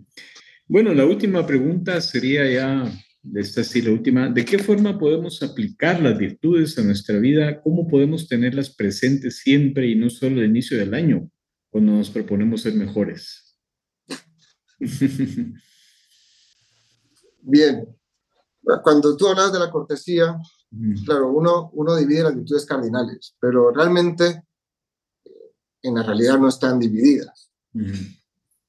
Bueno, 0.66 0.92
la 0.92 1.06
última 1.06 1.46
pregunta 1.46 2.00
sería 2.00 2.50
ya, 2.50 2.92
esta 3.34 3.64
sí, 3.64 3.82
la 3.82 3.90
última, 3.90 4.28
¿de 4.28 4.44
qué 4.44 4.58
forma 4.58 4.98
podemos 4.98 5.42
aplicar 5.42 6.00
las 6.00 6.16
virtudes 6.18 6.78
a 6.78 6.82
nuestra 6.82 7.18
vida? 7.18 7.60
¿Cómo 7.62 7.86
podemos 7.88 8.28
tenerlas 8.28 8.70
presentes 8.70 9.38
siempre 9.38 9.88
y 9.88 9.94
no 9.96 10.08
solo 10.10 10.40
al 10.40 10.46
inicio 10.46 10.78
del 10.78 10.94
año, 10.94 11.30
cuando 11.70 11.92
nos 11.92 12.10
proponemos 12.10 12.62
ser 12.62 12.74
mejores? 12.74 13.58
Bien, 17.42 17.86
cuando 18.82 19.16
tú 19.16 19.26
hablas 19.26 19.52
de 19.52 19.58
la 19.58 19.70
cortesía, 19.70 20.38
claro, 21.04 21.32
uno, 21.32 21.70
uno 21.72 21.96
divide 21.96 22.22
las 22.24 22.36
virtudes 22.36 22.66
cardinales, 22.66 23.34
pero 23.40 23.70
realmente 23.72 24.44
en 25.82 25.94
la 25.94 26.02
realidad 26.02 26.38
no 26.38 26.48
están 26.48 26.78
divididas. 26.78 27.50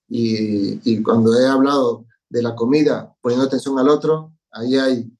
Y, 0.07 1.03
cuando 1.03 1.37
he 1.37 1.47
hablado 1.47 2.05
de 2.29 2.41
la 2.41 2.55
comida, 2.55 3.15
poniendo 3.21 3.45
atención 3.45 3.77
al 3.79 3.89
otro, 3.89 4.33
ahí 4.51 4.75
hay 4.75 5.11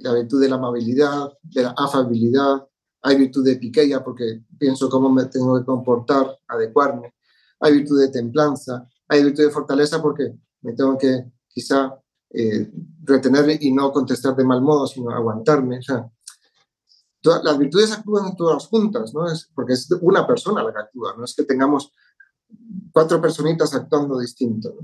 la 0.00 0.14
virtud 0.14 0.40
de 0.40 0.48
la 0.48 0.56
amabilidad, 0.56 1.32
de 1.42 1.62
la 1.62 1.74
afabilidad, 1.76 2.66
Hay 3.02 3.16
virtud 3.16 3.44
de 3.44 3.56
piqueya 3.56 4.02
porque 4.02 4.42
pienso 4.58 4.90
cómo 4.90 5.08
me 5.08 5.26
tengo 5.26 5.56
que 5.56 5.64
comportar, 5.64 6.36
adecuarme. 6.48 7.14
Hay 7.60 7.74
virtud 7.74 8.00
de 8.00 8.08
templanza. 8.08 8.88
Hay 9.08 9.22
virtud 9.22 9.44
de 9.44 9.50
fortaleza 9.50 10.02
porque 10.02 10.34
me 10.62 10.72
tengo 10.72 10.98
que 10.98 11.30
quizá 11.46 11.96
eh, 12.30 12.70
retener 13.04 13.56
y 13.62 13.72
no 13.72 13.92
contestar 13.92 14.34
de 14.34 14.44
mal 14.44 14.60
modo, 14.62 14.86
sino 14.86 15.10
aguantarme. 15.10 15.78
O 15.78 15.82
sea, 15.82 16.10
todas, 17.20 17.44
las 17.44 17.56
virtudes 17.56 17.92
actúan 17.92 18.36
todas 18.36 18.66
juntas, 18.66 19.14
¿no? 19.14 19.30
Es 19.30 19.48
porque 19.54 19.74
es 19.74 19.88
una 20.00 20.26
persona 20.26 20.62
la 20.62 20.72
que 20.72 20.80
actúa, 20.80 21.14
no 21.16 21.24
es 21.24 21.34
que 21.34 21.44
tengamos 21.44 21.92
cuatro 22.92 23.20
personitas 23.20 23.74
actuando 23.74 24.18
distinto. 24.18 24.74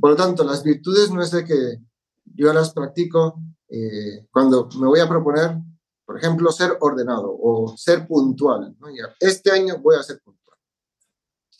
Por 0.00 0.10
lo 0.10 0.16
tanto, 0.16 0.44
las 0.44 0.62
virtudes 0.62 1.10
no 1.10 1.22
es 1.22 1.30
de 1.30 1.44
que 1.44 1.78
yo 2.40 2.52
las 2.54 2.72
practico 2.72 3.38
eh, 3.68 4.26
cuando 4.32 4.66
me 4.80 4.86
voy 4.86 5.00
a 5.00 5.08
proponer, 5.08 5.58
por 6.06 6.16
ejemplo, 6.16 6.50
ser 6.50 6.76
ordenado 6.80 7.36
o 7.38 7.76
ser 7.76 8.06
puntual. 8.06 8.74
este 9.20 9.50
año 9.50 9.78
voy 9.78 9.96
a 9.96 10.02
ser 10.02 10.22
puntual. 10.22 10.56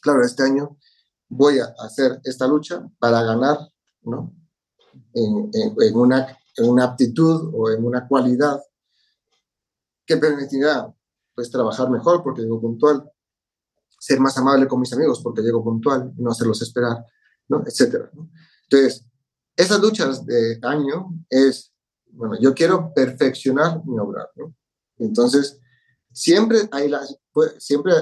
Claro, 0.01 0.25
este 0.25 0.43
año 0.43 0.79
voy 1.29 1.59
a 1.59 1.75
hacer 1.85 2.19
esta 2.25 2.47
lucha 2.47 2.83
para 2.99 3.23
ganar 3.23 3.59
¿no? 4.03 4.35
en, 5.13 5.97
una, 5.97 6.39
en 6.57 6.69
una 6.69 6.85
aptitud 6.85 7.53
o 7.55 7.71
en 7.71 7.85
una 7.85 8.09
cualidad 8.09 8.59
que 10.07 10.17
permitirá 10.17 10.93
pues 11.35 11.51
trabajar 11.51 11.91
mejor 11.91 12.23
porque 12.23 12.41
llego 12.41 12.59
puntual, 12.59 13.09
ser 13.99 14.19
más 14.19 14.37
amable 14.39 14.67
con 14.67 14.81
mis 14.81 14.93
amigos 14.95 15.21
porque 15.23 15.43
llego 15.43 15.63
puntual 15.63 16.15
no 16.17 16.31
hacerlos 16.31 16.63
esperar, 16.63 17.05
¿no? 17.49 17.63
etcétera. 17.67 18.11
Entonces, 18.63 19.05
esas 19.61 19.81
luchas 19.81 20.25
de 20.25 20.59
año 20.63 21.11
es, 21.29 21.73
bueno, 22.07 22.37
yo 22.41 22.55
quiero 22.55 22.93
perfeccionar 22.95 23.85
mi 23.85 23.99
obrar, 23.99 24.31
¿no? 24.37 24.55
Entonces, 24.99 25.61
siempre 26.13 26.69
hay 26.73 26.91
pues, 27.33 27.55
siempre 27.59 27.93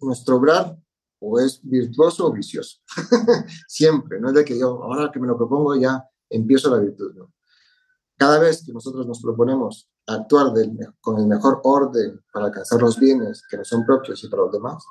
nuestro 0.00 0.36
obrar 0.36 0.76
o 1.20 1.38
es 1.38 1.60
virtuoso 1.62 2.26
o 2.26 2.32
vicioso. 2.32 2.78
siempre, 3.68 4.20
no 4.20 4.28
es 4.28 4.34
de 4.34 4.44
que 4.44 4.58
yo, 4.58 4.82
ahora 4.82 5.10
que 5.12 5.20
me 5.20 5.26
lo 5.26 5.36
propongo, 5.36 5.74
ya 5.76 6.02
empiezo 6.28 6.70
la 6.70 6.78
virtud, 6.78 7.14
¿no? 7.14 7.32
Cada 8.16 8.38
vez 8.38 8.64
que 8.64 8.72
nosotros 8.72 9.06
nos 9.06 9.20
proponemos 9.20 9.88
actuar 10.06 10.52
con 11.00 11.18
el 11.18 11.26
mejor 11.26 11.60
orden 11.64 12.20
para 12.32 12.46
alcanzar 12.46 12.80
los 12.80 12.98
bienes 12.98 13.42
que 13.48 13.56
nos 13.56 13.68
son 13.68 13.84
propios 13.84 14.22
y 14.22 14.28
para 14.28 14.42
los 14.42 14.52
demás, 14.52 14.84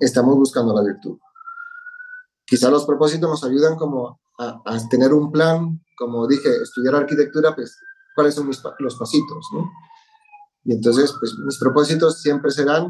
estamos 0.00 0.34
buscando 0.36 0.74
la 0.74 0.82
virtud. 0.82 1.18
Quizá 2.44 2.70
los 2.70 2.84
propósitos 2.84 3.28
nos 3.28 3.42
ayudan 3.44 3.76
como 3.76 4.20
a, 4.38 4.88
tener 4.90 5.12
un 5.12 5.30
plan, 5.30 5.80
como 5.96 6.26
dije, 6.26 6.48
estudiar 6.62 6.94
arquitectura, 6.94 7.54
pues 7.54 7.78
cuáles 8.14 8.34
son 8.34 8.48
mis, 8.48 8.62
los 8.78 8.96
pasitos, 8.96 9.46
¿no? 9.52 9.70
Y 10.64 10.72
entonces, 10.72 11.14
pues 11.18 11.34
mis 11.44 11.58
propósitos 11.58 12.20
siempre 12.20 12.50
serán, 12.50 12.88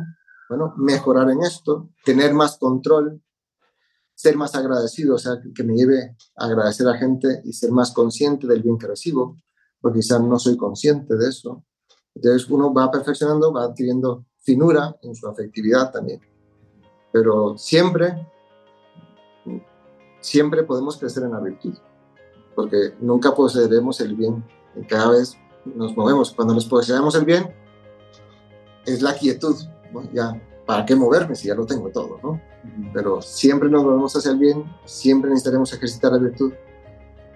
bueno, 0.49 0.75
mejorar 0.77 1.31
en 1.31 1.43
esto, 1.43 1.91
tener 2.05 2.33
más 2.33 2.57
control, 2.59 3.21
ser 4.15 4.37
más 4.37 4.55
agradecido, 4.55 5.17
o 5.17 5.19
sea, 5.19 5.41
que 5.55 5.65
me 5.65 5.75
lleve 5.75 6.17
a 6.37 6.47
agradecer 6.47 6.87
a 6.89 6.97
gente 6.97 7.43
y 7.45 7.53
ser 7.53 7.73
más 7.73 7.93
consciente 7.93 8.47
del 8.47 8.63
bien 8.63 8.79
que 8.79 8.87
recibo, 8.87 9.39
porque 9.81 10.01
quizás 10.01 10.21
no 10.21 10.39
soy 10.39 10.57
consciente 10.57 11.17
de 11.17 11.29
eso. 11.29 11.65
Entonces 12.15 12.49
uno 12.49 12.73
va 12.73 12.91
perfeccionando, 12.91 13.53
va 13.53 13.65
adquiriendo 13.65 14.25
finura 14.41 14.97
en 15.03 15.15
su 15.15 15.27
afectividad 15.27 15.91
también. 15.91 16.21
Pero 17.13 17.59
siempre, 17.59 18.29
siempre 20.25 20.63
podemos 20.63 20.97
crecer 20.97 21.23
en 21.23 21.33
la 21.33 21.41
virtud, 21.41 21.75
porque 22.55 22.95
nunca 22.99 23.35
poseeremos 23.35 24.01
el 24.01 24.15
bien 24.15 24.43
y 24.75 24.83
cada 24.87 25.11
vez 25.11 25.37
nos 25.67 25.95
movemos. 25.95 26.33
Cuando 26.33 26.55
nos 26.55 26.65
poseemos 26.65 27.15
el 27.15 27.27
bien, 27.27 27.55
es 28.87 29.03
la 29.03 29.15
quietud, 29.15 29.55
Ya, 30.13 30.41
¿para 30.67 30.87
qué 30.87 30.97
moverme 30.97 31.37
si 31.37 31.49
ya 31.49 31.55
lo 31.55 31.67
tengo 31.67 31.91
todo, 31.91 32.19
no? 32.23 32.41
Pero 32.95 33.21
siempre 33.21 33.69
nos 33.69 33.85
movemos 33.85 34.17
hacia 34.17 34.31
el 34.31 34.39
bien, 34.39 34.65
siempre 34.87 35.29
necesitaremos 35.29 35.73
ejercitar 35.75 36.13
la 36.13 36.19
virtud 36.19 36.53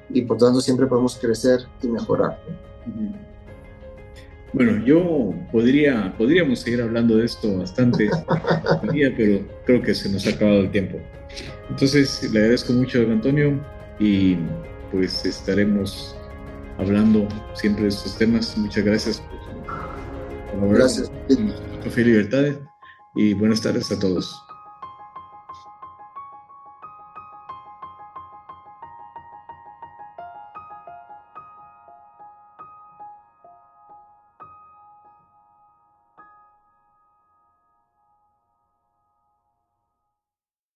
y 0.08 0.22
por 0.22 0.38
tanto 0.38 0.60
siempre 0.60 0.86
podemos 0.86 1.16
crecer 1.16 1.68
y 1.82 1.88
mejorar. 1.88 2.42
Bueno, 4.52 4.84
yo 4.84 5.34
podría, 5.52 6.14
podríamos 6.16 6.60
seguir 6.60 6.80
hablando 6.80 7.16
de 7.16 7.26
esto 7.26 7.58
bastante, 7.58 8.08
pero 9.16 9.46
creo 9.66 9.82
que 9.82 9.94
se 9.94 10.08
nos 10.08 10.26
ha 10.26 10.30
acabado 10.30 10.60
el 10.60 10.70
tiempo. 10.70 10.98
Entonces, 11.68 12.30
le 12.32 12.40
agradezco 12.40 12.72
mucho, 12.72 13.02
don 13.02 13.12
Antonio, 13.12 13.60
y 13.98 14.36
pues 14.90 15.24
estaremos 15.26 16.16
hablando 16.78 17.28
siempre 17.54 17.84
de 17.84 17.88
estos 17.90 18.16
temas. 18.16 18.56
Muchas 18.56 18.84
gracias 18.84 19.22
por 20.58 20.74
Gracias. 20.74 21.10
Café 21.84 22.04
Libertad 22.04 22.46
y 23.14 23.34
buenas 23.34 23.60
tardes 23.60 23.92
a 23.92 23.98
todos. 23.98 24.47